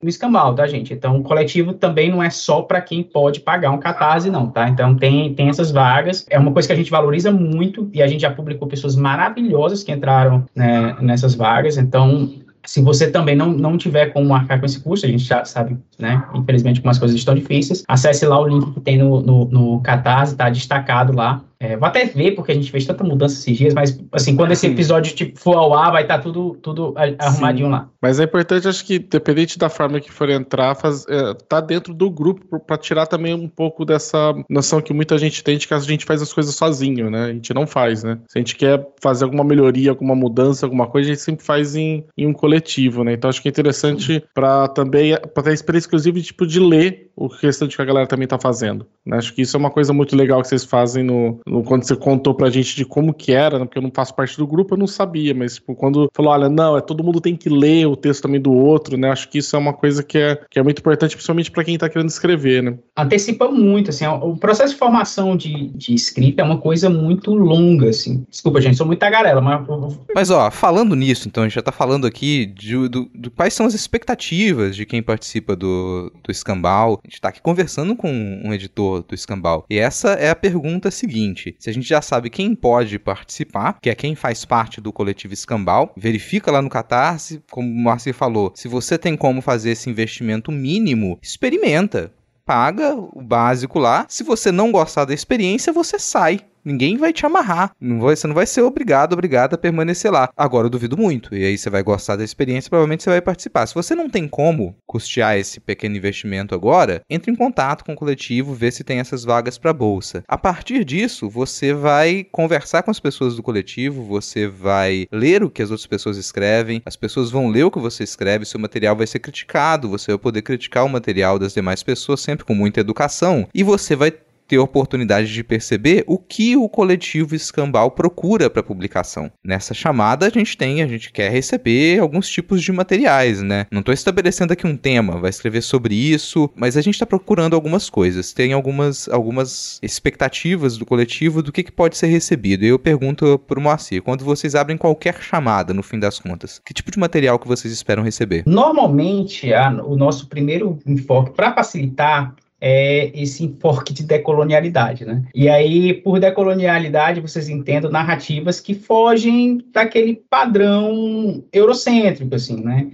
[0.00, 0.94] no escambau, tá, gente?
[0.94, 4.68] Então, o coletivo também não é só para quem pode pagar um catarse, não, tá?
[4.68, 6.24] Então, tem, tem essas vagas.
[6.30, 9.82] É uma coisa que a gente valoriza muito e a gente já publicou pessoas maravilhosas
[9.82, 11.76] que entraram né, nessas vagas.
[11.76, 12.32] Então,
[12.68, 15.78] se você também não, não tiver como marcar com esse curso, a gente já sabe,
[15.98, 16.22] né?
[16.34, 19.80] Infelizmente, como as coisas estão difíceis, acesse lá o link que tem no, no, no
[19.80, 21.42] Catarse, tá destacado lá.
[21.60, 24.52] É, vou até ver, porque a gente fez tanta mudança esses dias, mas assim, quando
[24.52, 27.72] esse episódio tipo, for ao ar, vai estar tá tudo, tudo arrumadinho Sim.
[27.72, 27.88] lá.
[28.00, 31.92] Mas é importante, acho que, dependente da forma que for entrar, faz, é, tá dentro
[31.92, 35.74] do grupo para tirar também um pouco dessa noção que muita gente tem de que
[35.74, 37.24] a gente faz as coisas sozinho, né?
[37.24, 38.18] A gente não faz, né?
[38.28, 41.74] Se a gente quer fazer alguma melhoria, alguma mudança, alguma coisa, a gente sempre faz
[41.74, 43.14] em, em um coletivo, né?
[43.14, 47.26] Então acho que é interessante para também para ter experiência, inclusive, tipo, de ler o
[47.26, 48.86] restante que a galera também tá fazendo.
[49.04, 49.16] Né?
[49.16, 52.34] Acho que isso é uma coisa muito legal que vocês fazem no, quando você contou
[52.34, 53.64] pra gente de como que era, né?
[53.64, 56.48] porque eu não faço parte do grupo, eu não sabia, mas tipo, quando falou, olha,
[56.48, 59.10] não, é todo mundo tem que ler o texto também do outro, né?
[59.10, 61.78] Acho que isso é uma coisa que é, que é muito importante, principalmente para quem
[61.78, 62.78] tá querendo escrever, né?
[62.96, 67.88] Antecipa muito, assim, o processo de formação de, de escrita é uma coisa muito longa,
[67.88, 68.24] assim.
[68.28, 69.66] Desculpa, gente, sou muito tagarela, mas...
[70.14, 73.54] Mas, ó, falando nisso, então, a gente já tá falando aqui de, do, do, quais
[73.54, 77.00] são as expectativas de quem participa do, do Escambau.
[77.04, 78.10] A gente tá aqui conversando com
[78.44, 79.64] um editor do Escambau.
[79.70, 81.37] E essa é a pergunta seguinte.
[81.58, 85.34] Se a gente já sabe quem pode participar, que é quem faz parte do coletivo
[85.34, 89.88] Escambau, verifica lá no Catarse, como o Marci falou, se você tem como fazer esse
[89.88, 92.12] investimento mínimo, experimenta
[92.48, 94.06] paga o básico lá.
[94.08, 96.40] Se você não gostar da experiência, você sai.
[96.68, 97.72] Ninguém vai te amarrar.
[97.80, 100.28] Não vai, você não vai ser obrigado, obrigado a permanecer lá.
[100.36, 101.34] Agora eu duvido muito.
[101.34, 103.66] E aí você vai gostar da experiência, provavelmente você vai participar.
[103.66, 107.96] Se você não tem como custear esse pequeno investimento agora, entre em contato com o
[107.96, 110.22] coletivo, vê se tem essas vagas para bolsa.
[110.28, 115.48] A partir disso, você vai conversar com as pessoas do coletivo, você vai ler o
[115.48, 118.94] que as outras pessoas escrevem, as pessoas vão ler o que você escreve, seu material
[118.94, 122.80] vai ser criticado, você vai poder criticar o material das demais pessoas sempre com muita
[122.80, 124.12] educação e você vai
[124.48, 129.30] ter oportunidade de perceber o que o coletivo Escambau procura para publicação.
[129.44, 133.66] Nessa chamada a gente tem, a gente quer receber alguns tipos de materiais, né?
[133.70, 137.54] Não estou estabelecendo aqui um tema, vai escrever sobre isso, mas a gente está procurando
[137.54, 138.32] algumas coisas.
[138.32, 142.64] Tem algumas, algumas expectativas do coletivo do que, que pode ser recebido.
[142.64, 146.60] E eu pergunto para o Moacir, quando vocês abrem qualquer chamada, no fim das contas,
[146.64, 148.44] que tipo de material que vocês esperam receber?
[148.46, 155.22] Normalmente, a, o nosso primeiro enfoque, para facilitar, é esse enfoque de decolonialidade, né?
[155.34, 162.88] E aí, por decolonialidade, vocês entendem narrativas que fogem daquele padrão eurocêntrico, assim, né?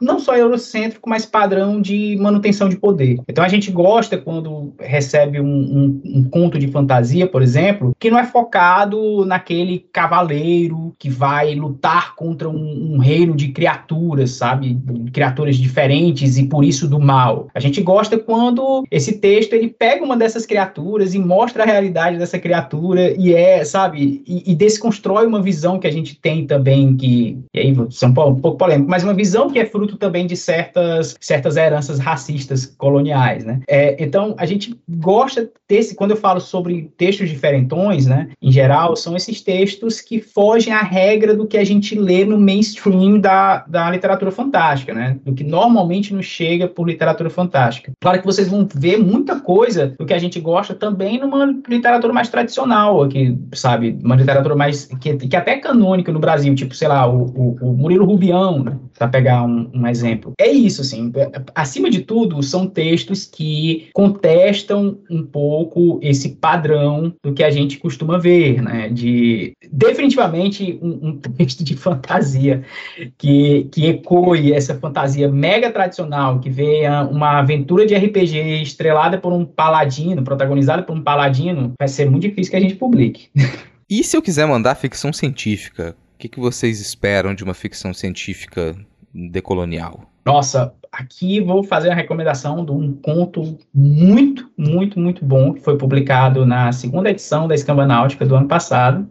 [0.00, 3.18] Não só eurocêntrico, mas padrão de manutenção de poder.
[3.28, 8.10] Então, a gente gosta quando recebe um, um, um conto de fantasia, por exemplo, que
[8.10, 14.78] não é focado naquele cavaleiro que vai lutar contra um, um reino de criaturas, sabe?
[15.12, 17.48] Criaturas diferentes e por isso do mal.
[17.54, 22.18] A gente gosta quando esse texto ele pega uma dessas criaturas e mostra a realidade
[22.18, 26.96] dessa criatura e é, sabe, e, e desconstrói uma visão que a gente tem também
[26.96, 30.36] que, e aí são um pouco polêmico, mas uma visão que é fruto também de
[30.36, 33.60] certas certas heranças racistas coloniais, né?
[33.68, 38.96] É, então a gente gosta desse, quando eu falo sobre textos diferentões, né, em geral,
[38.96, 43.64] são esses textos que fogem à regra do que a gente lê no mainstream da,
[43.66, 45.18] da literatura fantástica, né?
[45.24, 47.92] Do que normalmente nos chega por literatura fantástica.
[48.00, 52.12] Claro que vocês vão vê muita coisa do que a gente gosta também numa literatura
[52.12, 53.98] mais tradicional aqui, sabe?
[54.02, 54.84] Uma literatura mais.
[55.00, 58.62] que, que até é canônica no Brasil, tipo, sei lá, o, o, o Murilo Rubião,
[58.62, 58.76] né?
[58.98, 60.32] Para pegar um, um, exemplo.
[60.38, 61.10] É isso, assim.
[61.54, 67.78] Acima de tudo, são textos que contestam um pouco esse padrão do que a gente
[67.78, 68.88] costuma ver, né?
[68.90, 72.62] De definitivamente um, um texto de fantasia
[73.16, 79.32] que, que ecoe essa fantasia mega tradicional, que venha uma aventura de RPG estrelada por
[79.32, 83.28] um paladino, protagonizada por um paladino, vai ser muito difícil que a gente publique.
[83.88, 87.94] E se eu quiser mandar ficção científica, o que, que vocês esperam de uma ficção
[87.94, 88.74] científica
[89.14, 90.10] decolonial?
[90.24, 95.76] Nossa, aqui vou fazer a recomendação de um conto muito, muito, muito bom, que foi
[95.76, 99.06] publicado na segunda edição da Escamba Náutica do ano passado,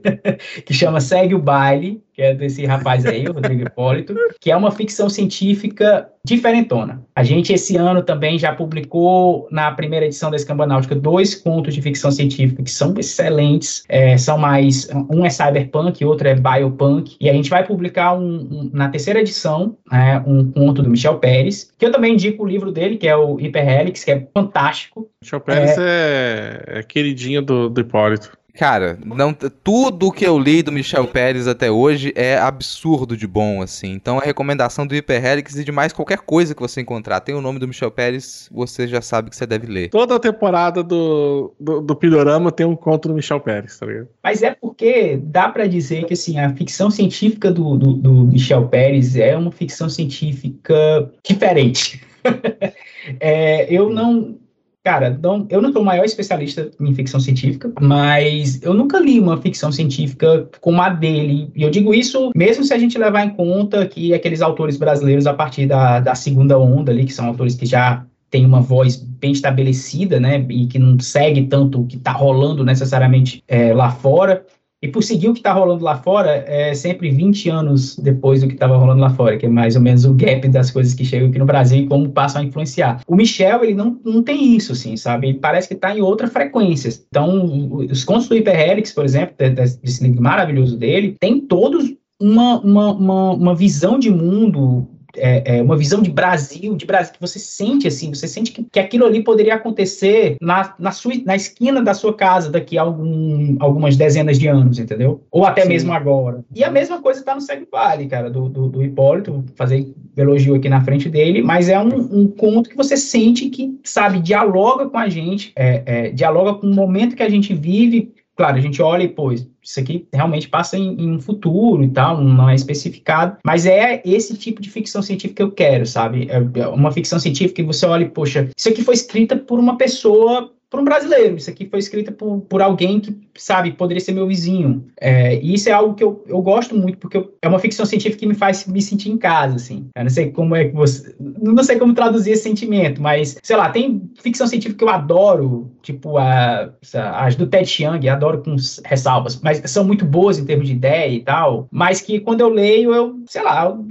[0.64, 4.56] que chama Segue o Baile, que é desse rapaz aí, o Rodrigo Hipólito, que é
[4.56, 7.02] uma ficção científica diferentona.
[7.14, 11.74] A gente, esse ano, também já publicou, na primeira edição da Escamba Náutica, dois contos
[11.74, 17.16] de ficção científica que são excelentes, é, são mais, um é cyberpunk, outro é biopunk,
[17.20, 21.13] e a gente vai publicar um, um, na terceira edição, né, um conto do Michel
[21.18, 25.10] Pérez, que eu também indico o livro dele, que é o Hyperhelix, que é fantástico.
[25.22, 28.36] Michel Pérez é, é, é queridinho do, do Hipólito.
[28.54, 33.60] Cara, não, tudo que eu li do Michel Pérez até hoje é absurdo de bom,
[33.60, 33.90] assim.
[33.92, 37.40] Então a recomendação do Hyperhelix e de mais qualquer coisa que você encontrar tem o
[37.40, 39.88] nome do Michel Pérez, você já sabe que você deve ler.
[39.88, 44.08] Toda a temporada do, do, do Pidorama tem um conto do Michel Pérez, tá ligado?
[44.22, 48.68] Mas é porque dá para dizer que assim, a ficção científica do, do, do Michel
[48.68, 52.00] Pérez é uma ficção científica diferente.
[53.18, 54.38] é, eu não
[54.84, 59.18] Cara, não, eu não sou o maior especialista em ficção científica, mas eu nunca li
[59.18, 61.50] uma ficção científica como a dele.
[61.56, 65.26] E eu digo isso mesmo se a gente levar em conta que aqueles autores brasileiros,
[65.26, 68.96] a partir da, da segunda onda ali, que são autores que já têm uma voz
[68.96, 73.90] bem estabelecida, né, e que não segue tanto o que está rolando necessariamente é, lá
[73.90, 74.44] fora,
[74.84, 78.48] e por seguir o que está rolando lá fora, é sempre 20 anos depois do
[78.48, 81.06] que estava rolando lá fora, que é mais ou menos o gap das coisas que
[81.06, 83.00] chegam aqui no Brasil e como passam a influenciar.
[83.06, 85.28] O Michel, ele não, não tem isso, assim, sabe?
[85.28, 86.90] Ele parece que está em outra frequência.
[87.08, 88.54] Então, os contos do Hyper
[88.94, 94.86] por exemplo, desse livro maravilhoso dele, tem todos uma, uma, uma, uma visão de mundo
[95.16, 98.64] é, é, uma visão de Brasil, de Brasil, que você sente assim, você sente que,
[98.64, 102.82] que aquilo ali poderia acontecer na, na, sua, na esquina da sua casa daqui a
[102.82, 105.22] algum, algumas dezenas de anos, entendeu?
[105.30, 105.68] Ou até Sim.
[105.68, 106.44] mesmo agora.
[106.54, 110.54] E a mesma coisa está no Segue Vale, cara, do, do, do Hipólito, fazer elogio
[110.54, 114.88] aqui na frente dele, mas é um, um, conto que você sente que, sabe, dialoga
[114.88, 118.60] com a gente, é, é, dialoga com o momento que a gente vive, Claro, a
[118.60, 122.48] gente olha e, pô, isso aqui realmente passa em, em, um futuro e tal, não
[122.48, 126.28] é especificado, mas é esse tipo de ficção científica que eu quero, sabe?
[126.28, 129.58] É, é uma ficção científica que você olha e, poxa, isso aqui foi escrita por
[129.58, 131.36] uma pessoa por um brasileiro.
[131.36, 134.84] Isso aqui foi escrito por, por alguém que, sabe, poderia ser meu vizinho.
[135.00, 137.86] É, e isso é algo que eu, eu gosto muito, porque eu, é uma ficção
[137.86, 139.86] científica que me faz me sentir em casa, assim.
[139.96, 141.14] Eu não sei como é que você...
[141.20, 145.70] Não sei como traduzir esse sentimento, mas, sei lá, tem ficção científica que eu adoro,
[145.80, 150.66] tipo a, as do Ted Chiang, adoro com ressalvas, mas são muito boas em termos
[150.66, 153.86] de ideia e tal, mas que quando eu leio, eu, sei lá, eu,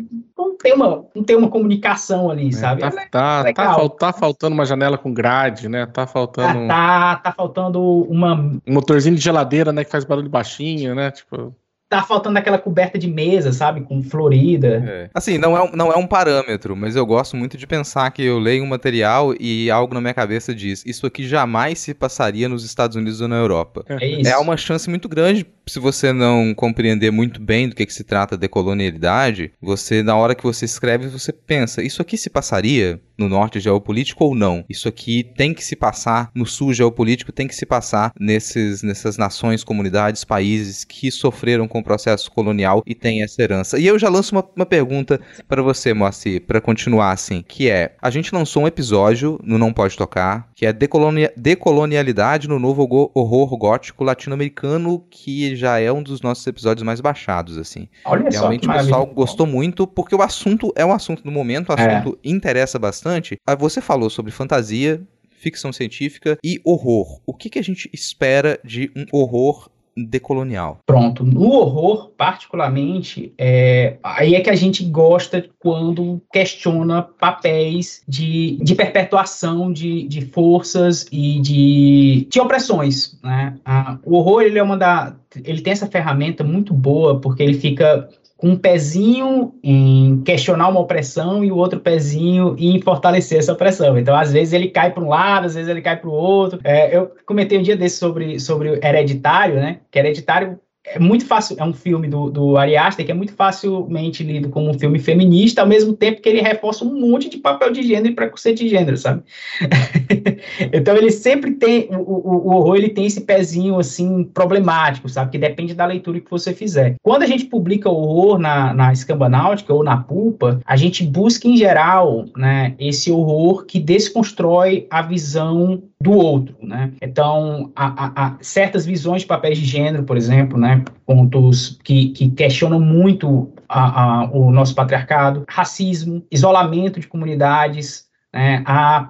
[0.50, 2.82] não tem uma, não tem uma comunicação ali, é, sabe?
[2.82, 5.86] Tá, é, tá, tá, tá, faltando uma janela com grade, né?
[5.86, 6.68] Tá faltando.
[6.68, 8.36] Tá, tá, tá faltando uma.
[8.36, 9.84] Um motorzinho de geladeira, né?
[9.84, 11.12] Que faz barulho baixinho, né?
[11.12, 11.54] Tipo
[11.94, 13.82] tá faltando aquela coberta de mesa, sabe?
[13.82, 14.84] Com florida.
[14.86, 15.10] É.
[15.14, 18.40] Assim, não é, não é um parâmetro, mas eu gosto muito de pensar que eu
[18.40, 22.66] leio um material e algo na minha cabeça diz: isso aqui jamais se passaria nos
[22.66, 23.86] Estados Unidos ou na Europa.
[23.88, 24.30] É, isso.
[24.30, 28.04] é uma chance muito grande se você não compreender muito bem do que, que se
[28.04, 33.00] trata de colonialidade, você, na hora que você escreve, você pensa, isso aqui se passaria
[33.18, 34.66] no norte geopolítico ou não?
[34.68, 39.18] Isso aqui tem que se passar no sul geopolítico, tem que se passar nesses, nessas
[39.18, 43.80] nações, comunidades, países que sofreram com o processo colonial e têm essa herança.
[43.80, 47.96] E eu já lanço uma, uma pergunta para você, Moacir, para continuar assim, que é,
[48.02, 52.88] a gente lançou um episódio no Não Pode Tocar, que é decolonia, decolonialidade no novo
[53.14, 57.88] horror gótico latino-americano, que já é um dos nossos episódios mais baixados, assim.
[58.06, 61.70] Olha Realmente só, o pessoal gostou muito, porque o assunto é um assunto do momento,
[61.70, 61.96] o é.
[61.96, 62.30] assunto é.
[62.30, 63.38] interessa bastante.
[63.46, 65.02] Ah, você falou sobre fantasia,
[65.44, 67.20] ficção científica e horror.
[67.26, 70.80] O que, que a gente espera de um horror decolonial?
[70.86, 71.24] Pronto.
[71.24, 78.76] No horror, particularmente, é, aí é que a gente gosta quando questiona papéis de, de
[78.76, 83.18] perpetuação de, de forças e de, de opressões.
[83.24, 83.56] Né?
[83.66, 87.54] Ah, o horror ele é uma da, ele tem essa ferramenta muito boa porque ele
[87.54, 88.10] fica
[88.44, 93.98] com um pezinho em questionar uma opressão e o outro pezinho em fortalecer essa opressão.
[93.98, 96.60] Então, às vezes ele cai para um lado, às vezes ele cai para o outro.
[96.62, 99.80] É, eu comentei um dia desse sobre, sobre Hereditário, né?
[99.90, 103.34] Que Hereditário é muito fácil, é um filme do, do Ari Aster que é muito
[103.34, 107.38] facilmente lido como um filme feminista, ao mesmo tempo que ele reforça um monte de
[107.38, 109.24] papel de gênero e preconceito de gênero, sabe?
[110.74, 115.32] então ele sempre tem, o, o, o, horror ele tem esse pezinho, assim, problemático, sabe?
[115.32, 116.96] Que depende da leitura que você fizer.
[117.02, 121.04] Quando a gente publica o horror na, na Escamba Náutica ou na Pulpa, a gente
[121.04, 126.92] busca, em geral, né, esse horror que desconstrói a visão do outro, né?
[127.02, 130.73] Então, a, a, certas visões de papéis de gênero, por exemplo, né?
[131.06, 138.64] Pontos que, que questionam muito a, o nosso patriarcado, racismo, isolamento de comunidades, né?
[138.66, 139.10] a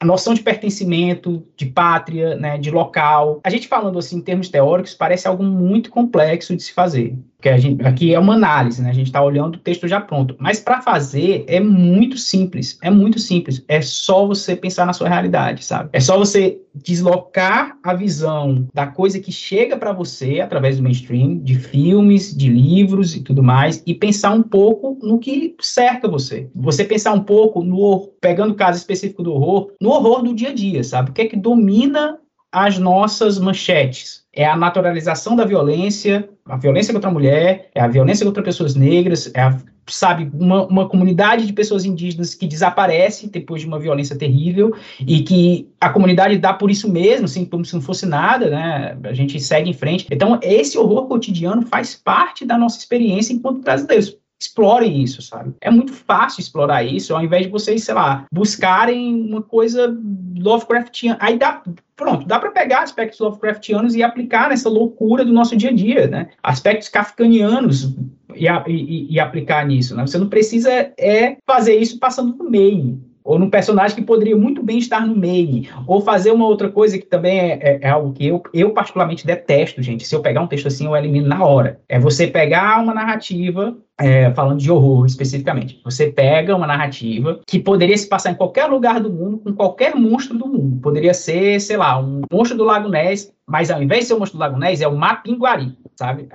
[0.00, 3.38] a noção de pertencimento, de pátria, né, de local.
[3.44, 7.18] A gente falando assim em termos teóricos parece algo muito complexo de se fazer.
[7.40, 8.90] Porque a gente, aqui é uma análise, né?
[8.90, 10.36] A gente está olhando o texto já pronto.
[10.38, 12.78] Mas para fazer é muito simples.
[12.82, 13.64] É muito simples.
[13.66, 15.88] É só você pensar na sua realidade, sabe?
[15.94, 21.38] É só você deslocar a visão da coisa que chega para você através do mainstream,
[21.38, 26.50] de filmes, de livros e tudo mais, e pensar um pouco no que cerca você.
[26.54, 30.50] Você pensar um pouco no pegando o caso específico do horror, no horror do dia
[30.50, 31.10] a dia, sabe?
[31.10, 32.18] O que é que domina
[32.52, 34.24] as nossas manchetes?
[34.32, 38.74] É a naturalização da violência, a violência contra a mulher, é a violência contra pessoas
[38.74, 43.78] negras, é a, sabe, uma, uma comunidade de pessoas indígenas que desaparece depois de uma
[43.78, 48.06] violência terrível e que a comunidade dá por isso mesmo, assim, como se não fosse
[48.06, 48.96] nada, né?
[49.04, 50.06] A gente segue em frente.
[50.10, 55.54] Então, esse horror cotidiano faz parte da nossa experiência enquanto brasileiros explorem isso, sabe?
[55.60, 59.94] É muito fácil explorar isso, ao invés de vocês, sei lá, buscarem uma coisa
[60.36, 61.18] Lovecraftiana.
[61.20, 61.62] Aí dá,
[61.94, 66.06] pronto, dá para pegar aspectos Lovecraftianos e aplicar nessa loucura do nosso dia a dia,
[66.06, 66.30] né?
[66.42, 67.94] Aspectos kafkanianos
[68.34, 70.06] e, e, e aplicar nisso, né?
[70.06, 74.62] Você não precisa é fazer isso passando no meio, ou num personagem que poderia muito
[74.62, 78.12] bem estar no meio, ou fazer uma outra coisa que também é, é, é, algo
[78.12, 80.06] que eu, eu particularmente detesto, gente.
[80.06, 81.80] Se eu pegar um texto assim, eu elimino na hora.
[81.88, 87.58] É você pegar uma narrativa, é, falando de horror especificamente, você pega uma narrativa que
[87.58, 90.80] poderia se passar em qualquer lugar do mundo, com qualquer monstro do mundo.
[90.80, 94.18] Poderia ser, sei lá, um monstro do Lago Ness, mas ao invés de ser o
[94.18, 96.28] monstro do Lago Ness, é o Mapinguari, sabe?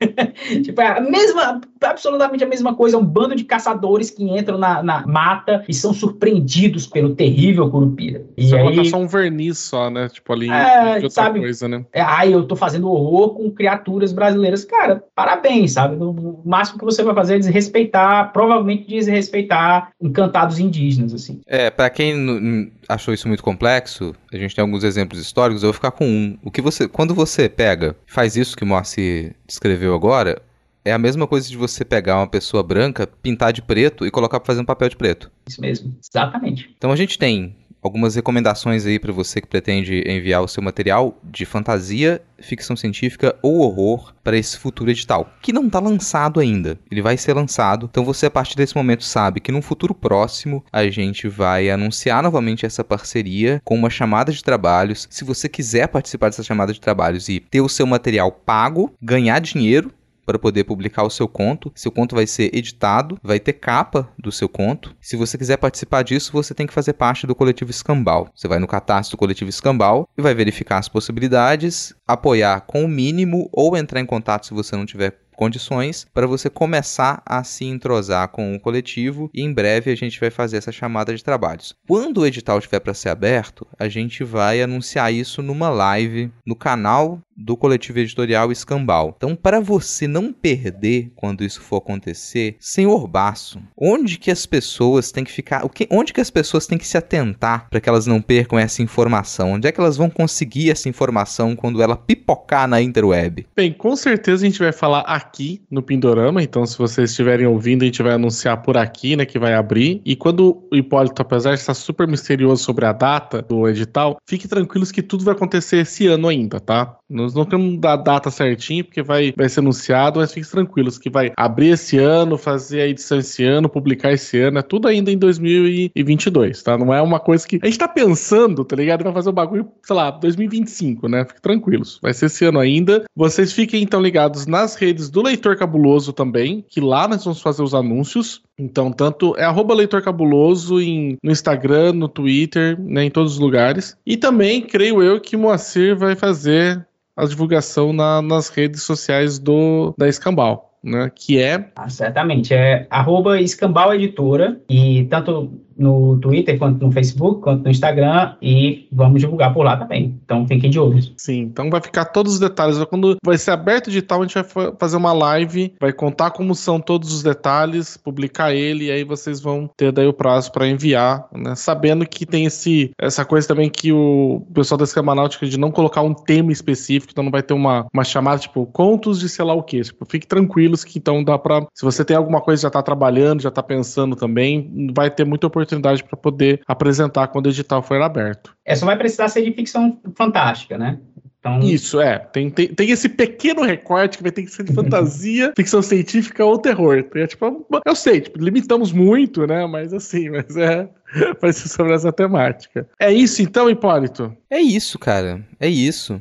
[0.62, 4.82] tipo, é a mesma, absolutamente a mesma coisa, um bando de caçadores que entram na,
[4.82, 8.24] na mata e são surpreendidos pelo terrível Curupira.
[8.36, 10.08] E Você aí, só um verniz só, né?
[10.08, 11.84] Tipo, ali é, de outra sabe, coisa, né?
[11.92, 14.64] É, ai, eu tô fazendo horror com criaturas brasileiras.
[14.64, 15.96] Cara, parabéns, sabe?
[15.96, 21.40] O máximo que você vai fazer é desrespeitar, provavelmente desrespeitar encantados indígenas, assim.
[21.46, 25.74] É, para quem achou isso muito complexo, a gente tem alguns exemplos históricos, eu vou
[25.74, 26.38] ficar com um.
[26.42, 30.40] O que você, quando você pega, faz isso que o Moacir descreveu agora,
[30.84, 34.40] é a mesma coisa de você pegar uma pessoa branca, pintar de preto e colocar
[34.40, 35.30] para fazer um papel de preto.
[35.48, 36.74] Isso mesmo, exatamente.
[36.76, 41.18] Então a gente tem algumas recomendações aí para você que pretende enviar o seu material
[41.24, 46.78] de fantasia, ficção científica ou horror para esse futuro edital, que não está lançado ainda.
[46.90, 50.64] Ele vai ser lançado, então você a partir desse momento sabe que num futuro próximo
[50.72, 55.06] a gente vai anunciar novamente essa parceria com uma chamada de trabalhos.
[55.10, 59.40] Se você quiser participar dessa chamada de trabalhos e ter o seu material pago, ganhar
[59.40, 59.90] dinheiro
[60.30, 61.72] para poder publicar o seu conto.
[61.74, 64.94] Seu conto vai ser editado, vai ter capa do seu conto.
[65.00, 68.28] Se você quiser participar disso, você tem que fazer parte do coletivo Escambau.
[68.32, 72.88] Você vai no cadastro do coletivo Escambau e vai verificar as possibilidades, apoiar com o
[72.88, 77.64] mínimo ou entrar em contato se você não tiver condições para você começar a se
[77.64, 81.74] entrosar com o coletivo e em breve a gente vai fazer essa chamada de trabalhos.
[81.88, 86.54] Quando o edital estiver para ser aberto, a gente vai anunciar isso numa live no
[86.54, 89.14] canal do coletivo editorial Escambau.
[89.16, 95.10] Então, para você não perder quando isso for acontecer, senhor Baço, onde que as pessoas
[95.10, 98.20] têm que ficar, onde que as pessoas têm que se atentar para que elas não
[98.20, 99.52] percam essa informação?
[99.52, 103.46] Onde é que elas vão conseguir essa informação quando ela pipocar na interweb?
[103.56, 105.29] Bem, com certeza a gente vai falar aqui
[105.70, 109.38] no Pindorama, então se vocês estiverem ouvindo, a gente vai anunciar por aqui, né, que
[109.38, 110.00] vai abrir.
[110.04, 114.48] E quando o Hipólito, apesar de estar super misterioso sobre a data do edital, fique
[114.48, 116.96] tranquilos que tudo vai acontecer esse ano ainda, tá?
[117.08, 121.10] Nós não temos da data certinho, porque vai, vai ser anunciado, mas fiquem tranquilos que
[121.10, 125.10] vai abrir esse ano, fazer a edição esse ano, publicar esse ano, é tudo ainda
[125.10, 126.78] em 2022, tá?
[126.78, 129.02] Não é uma coisa que a gente tá pensando, tá ligado?
[129.02, 131.24] Vai fazer o bagulho, sei lá, 2025, né?
[131.24, 133.04] Fiquem tranquilos, vai ser esse ano ainda.
[133.14, 137.62] Vocês fiquem então ligados nas redes do Leitor Cabuloso também, que lá nós vamos fazer
[137.62, 138.42] os anúncios.
[138.58, 143.38] Então, tanto é arroba Leitor Cabuloso em, no Instagram, no Twitter, né, em todos os
[143.38, 143.96] lugares.
[144.04, 149.94] E também, creio eu, que Moacir vai fazer a divulgação na, nas redes sociais do
[149.98, 151.10] da Escambau, né?
[151.14, 151.70] Que é.
[151.76, 157.70] Ah, certamente, é arroba Escambau Editora, e tanto no Twitter, quanto no Facebook, quanto no
[157.70, 160.20] Instagram, e vamos divulgar por lá também.
[160.24, 161.00] Então fiquem de olho.
[161.16, 162.82] Sim, então vai ficar todos os detalhes.
[162.84, 166.54] Quando vai ser aberto o edital, a gente vai fazer uma live, vai contar como
[166.54, 170.68] são todos os detalhes, publicar ele, e aí vocês vão ter daí o prazo para
[170.68, 171.54] enviar, né?
[171.54, 175.70] Sabendo que tem esse, essa coisa também que o pessoal da Escama Náutica de não
[175.70, 179.44] colocar um tema específico, então não vai ter uma, uma chamada tipo contos de sei
[179.44, 179.80] lá o que.
[179.80, 183.40] Tipo, fique tranquilos que então dá para Se você tem alguma coisa já tá trabalhando,
[183.40, 187.82] já tá pensando também, vai ter muita oportunidade oportunidade para poder apresentar quando o edital
[187.82, 188.54] for aberto.
[188.64, 190.98] É, só vai precisar ser de ficção fantástica, né?
[191.38, 191.58] Então...
[191.60, 192.18] Isso, é.
[192.18, 196.44] Tem, tem, tem esse pequeno recorte que vai ter que ser de fantasia, ficção científica
[196.44, 197.02] ou terror.
[197.14, 199.66] É, tipo, eu sei, tipo, limitamos muito, né?
[199.66, 200.88] Mas assim, mas é.
[201.40, 202.88] Vai ser sobre essa temática.
[202.98, 204.32] É isso então, Hipólito?
[204.48, 205.44] É isso, cara.
[205.58, 206.20] É isso.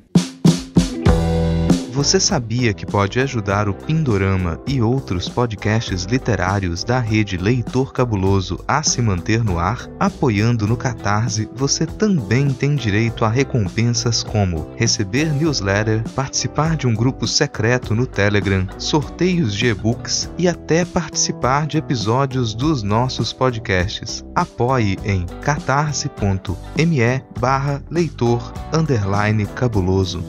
[1.99, 8.57] Você sabia que pode ajudar o Pindorama e outros podcasts literários da rede Leitor Cabuloso
[8.65, 9.85] a se manter no ar?
[9.99, 16.95] Apoiando no Catarse, você também tem direito a recompensas como receber newsletter, participar de um
[16.95, 24.23] grupo secreto no Telegram, sorteios de e-books e até participar de episódios dos nossos podcasts.
[24.33, 26.99] Apoie em catarse.me
[27.91, 28.53] leitor
[29.53, 30.23] cabuloso.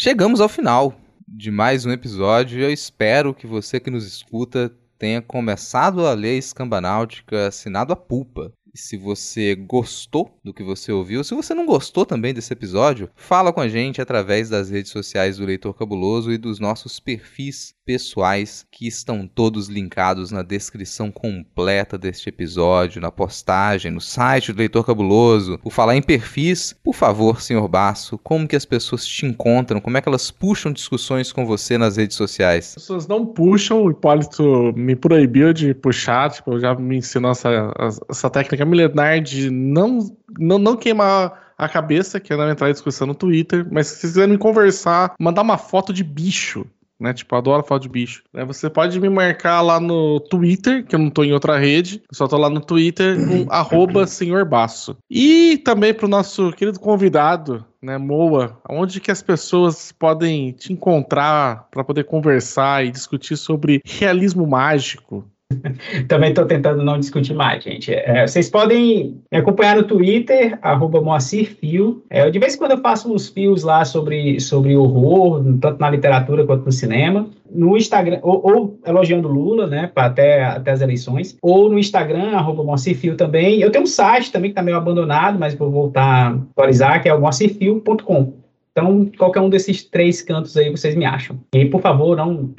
[0.00, 0.94] Chegamos ao final
[1.26, 2.60] de mais um episódio.
[2.60, 8.52] Eu espero que você que nos escuta tenha começado a ler Escambanáutica assinado a pulpa.
[8.72, 13.10] E se você gostou do que você ouviu, se você não gostou também desse episódio,
[13.16, 17.74] fala com a gente através das redes sociais do Leitor Cabuloso e dos nossos perfis
[17.88, 24.58] pessoais que estão todos linkados na descrição completa deste episódio, na postagem, no site do
[24.58, 25.56] Leitor Cabuloso.
[25.56, 29.80] Por falar em perfis, por favor, senhor Basso, como que as pessoas te encontram?
[29.80, 32.74] Como é que elas puxam discussões com você nas redes sociais?
[32.76, 37.72] As pessoas não puxam, o Hipólito me proibiu de puxar, tipo, já me ensinou essa,
[38.06, 43.06] essa técnica milenar de não, não, não queimar a cabeça, que é entrar em discussão
[43.06, 46.66] no Twitter, mas se vocês quiserem me conversar, mandar uma foto de bicho
[46.98, 47.12] né?
[47.12, 48.22] Tipo, adoro foto de bicho.
[48.34, 52.02] É, você pode me marcar lá no Twitter, que eu não tô em outra rede,
[52.12, 54.96] só tô lá no Twitter, com arroba senhor Baço.
[55.10, 61.68] E também pro nosso querido convidado, né, Moa, onde que as pessoas podem te encontrar
[61.70, 65.24] para poder conversar e discutir sobre realismo mágico,
[66.08, 67.92] Também estou tentando não discutir mais, gente.
[67.92, 72.02] É, vocês podem me acompanhar no Twitter, arroba Moacir Fio.
[72.10, 75.90] É, de vez em quando eu faço uns fios lá sobre, sobre horror, tanto na
[75.90, 77.28] literatura quanto no cinema.
[77.50, 81.38] No Instagram, ou, ou elogiando Lula, né, até, até as eleições.
[81.40, 83.60] Ou no Instagram, arroba Moacir Fio também.
[83.60, 87.08] Eu tenho um site também que está meio abandonado, mas vou voltar a atualizar, que
[87.08, 88.34] é o moacirfio.com.
[88.70, 91.36] Então, qualquer um desses três cantos aí vocês me acham.
[91.52, 92.50] E, por favor, não,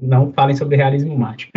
[0.00, 1.50] não falem sobre realismo mágico.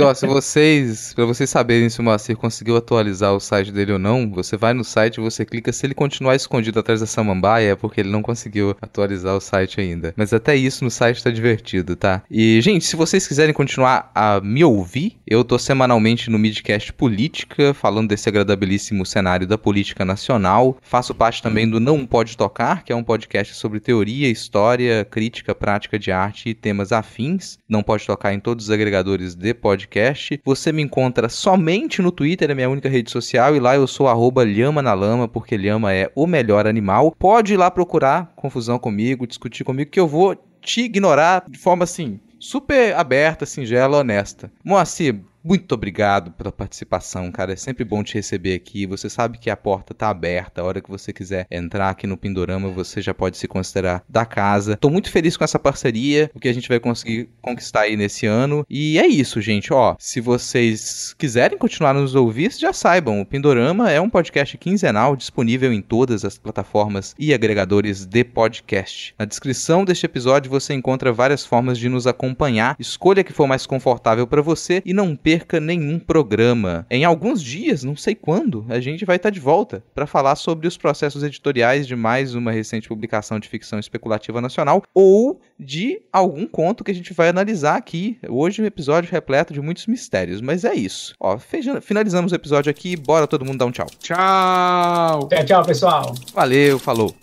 [0.00, 3.98] Ó, se vocês, para vocês saberem se o Moacir conseguiu atualizar o site dele ou
[3.98, 7.76] não, você vai no site você clica se ele continuar escondido atrás da samambaia é
[7.76, 10.12] porque ele não conseguiu atualizar o site ainda.
[10.16, 12.22] Mas até isso no site tá divertido, tá?
[12.30, 17.74] E, gente, se vocês quiserem continuar a me ouvir, eu tô semanalmente no Midcast Política,
[17.74, 20.76] falando desse agradabilíssimo cenário da política nacional.
[20.82, 25.54] Faço parte também do Não Pode Tocar, que é um podcast sobre teoria, história, crítica,
[25.54, 27.51] prática de arte e temas afins.
[27.68, 30.40] Não pode tocar em todos os agregadores de podcast.
[30.44, 34.08] Você me encontra somente no Twitter, é minha única rede social, e lá eu sou
[34.08, 37.14] arroba Lhama na Lama, porque Lhama é o melhor animal.
[37.18, 41.84] Pode ir lá procurar confusão comigo, discutir comigo, que eu vou te ignorar de forma
[41.84, 44.50] assim, super aberta, singela, honesta.
[44.64, 47.52] Moacir, muito obrigado pela participação, cara.
[47.52, 48.86] É sempre bom te receber aqui.
[48.86, 50.60] Você sabe que a porta tá aberta.
[50.60, 54.24] A hora que você quiser entrar aqui no Pindorama, você já pode se considerar da
[54.24, 54.76] casa.
[54.76, 58.24] Tô muito feliz com essa parceria, o que a gente vai conseguir conquistar aí nesse
[58.24, 58.64] ano.
[58.70, 59.72] E é isso, gente.
[59.72, 65.16] Ó, se vocês quiserem continuar nos ouvir, já saibam, o Pindorama é um podcast quinzenal
[65.16, 69.14] disponível em todas as plataformas e agregadores de podcast.
[69.18, 72.76] Na descrição deste episódio você encontra várias formas de nos acompanhar.
[72.78, 76.86] Escolha que for mais confortável para você e não perca perca nenhum programa.
[76.90, 80.68] Em alguns dias, não sei quando, a gente vai estar de volta para falar sobre
[80.68, 86.46] os processos editoriais de mais uma recente publicação de ficção especulativa nacional ou de algum
[86.46, 88.18] conto que a gente vai analisar aqui.
[88.28, 91.14] Hoje um episódio repleto de muitos mistérios, mas é isso.
[91.18, 91.38] Ó,
[91.80, 93.86] finalizamos o episódio aqui, bora todo mundo dar um tchau.
[94.00, 95.28] Tchau!
[95.28, 96.14] Tchau, tchau, pessoal.
[96.34, 97.14] Valeu, falou.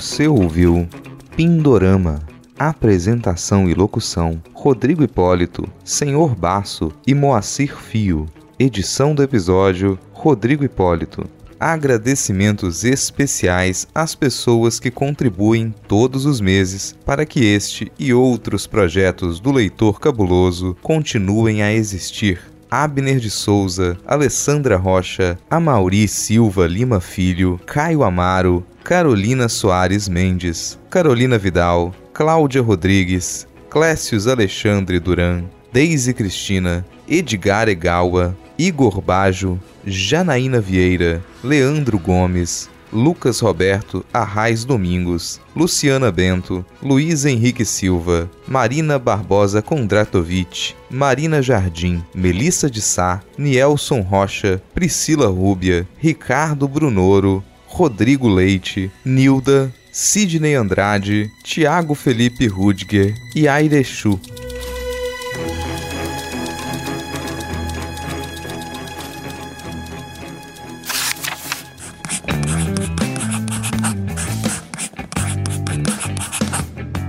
[0.00, 0.88] Você ouviu
[1.36, 2.22] Pindorama.
[2.58, 8.24] Apresentação e locução: Rodrigo Hipólito, Senhor Baço e Moacir Fio.
[8.58, 11.28] Edição do episódio: Rodrigo Hipólito.
[11.60, 19.38] Agradecimentos especiais às pessoas que contribuem todos os meses para que este e outros projetos
[19.38, 22.40] do Leitor Cabuloso continuem a existir.
[22.70, 31.38] Abner de Souza, Alessandra Rocha, Amauri Silva Lima Filho, Caio Amaro, Carolina Soares Mendes, Carolina
[31.38, 41.98] Vidal, Cláudia Rodrigues, Clécius Alexandre Duran, Deise Cristina, Edgar Egawa, Igor Bajo, Janaína Vieira, Leandro
[41.98, 52.02] Gomes, Lucas Roberto Arraes Domingos, Luciana Bento, Luiz Henrique Silva, Marina Barbosa Kondratovic, Marina Jardim,
[52.14, 61.94] Melissa de Sá, Nielson Rocha, Priscila Rúbia, Ricardo Brunoro, Rodrigo Leite, Nilda, Sidney Andrade, Tiago
[61.94, 64.20] Felipe Rudger e Airechu.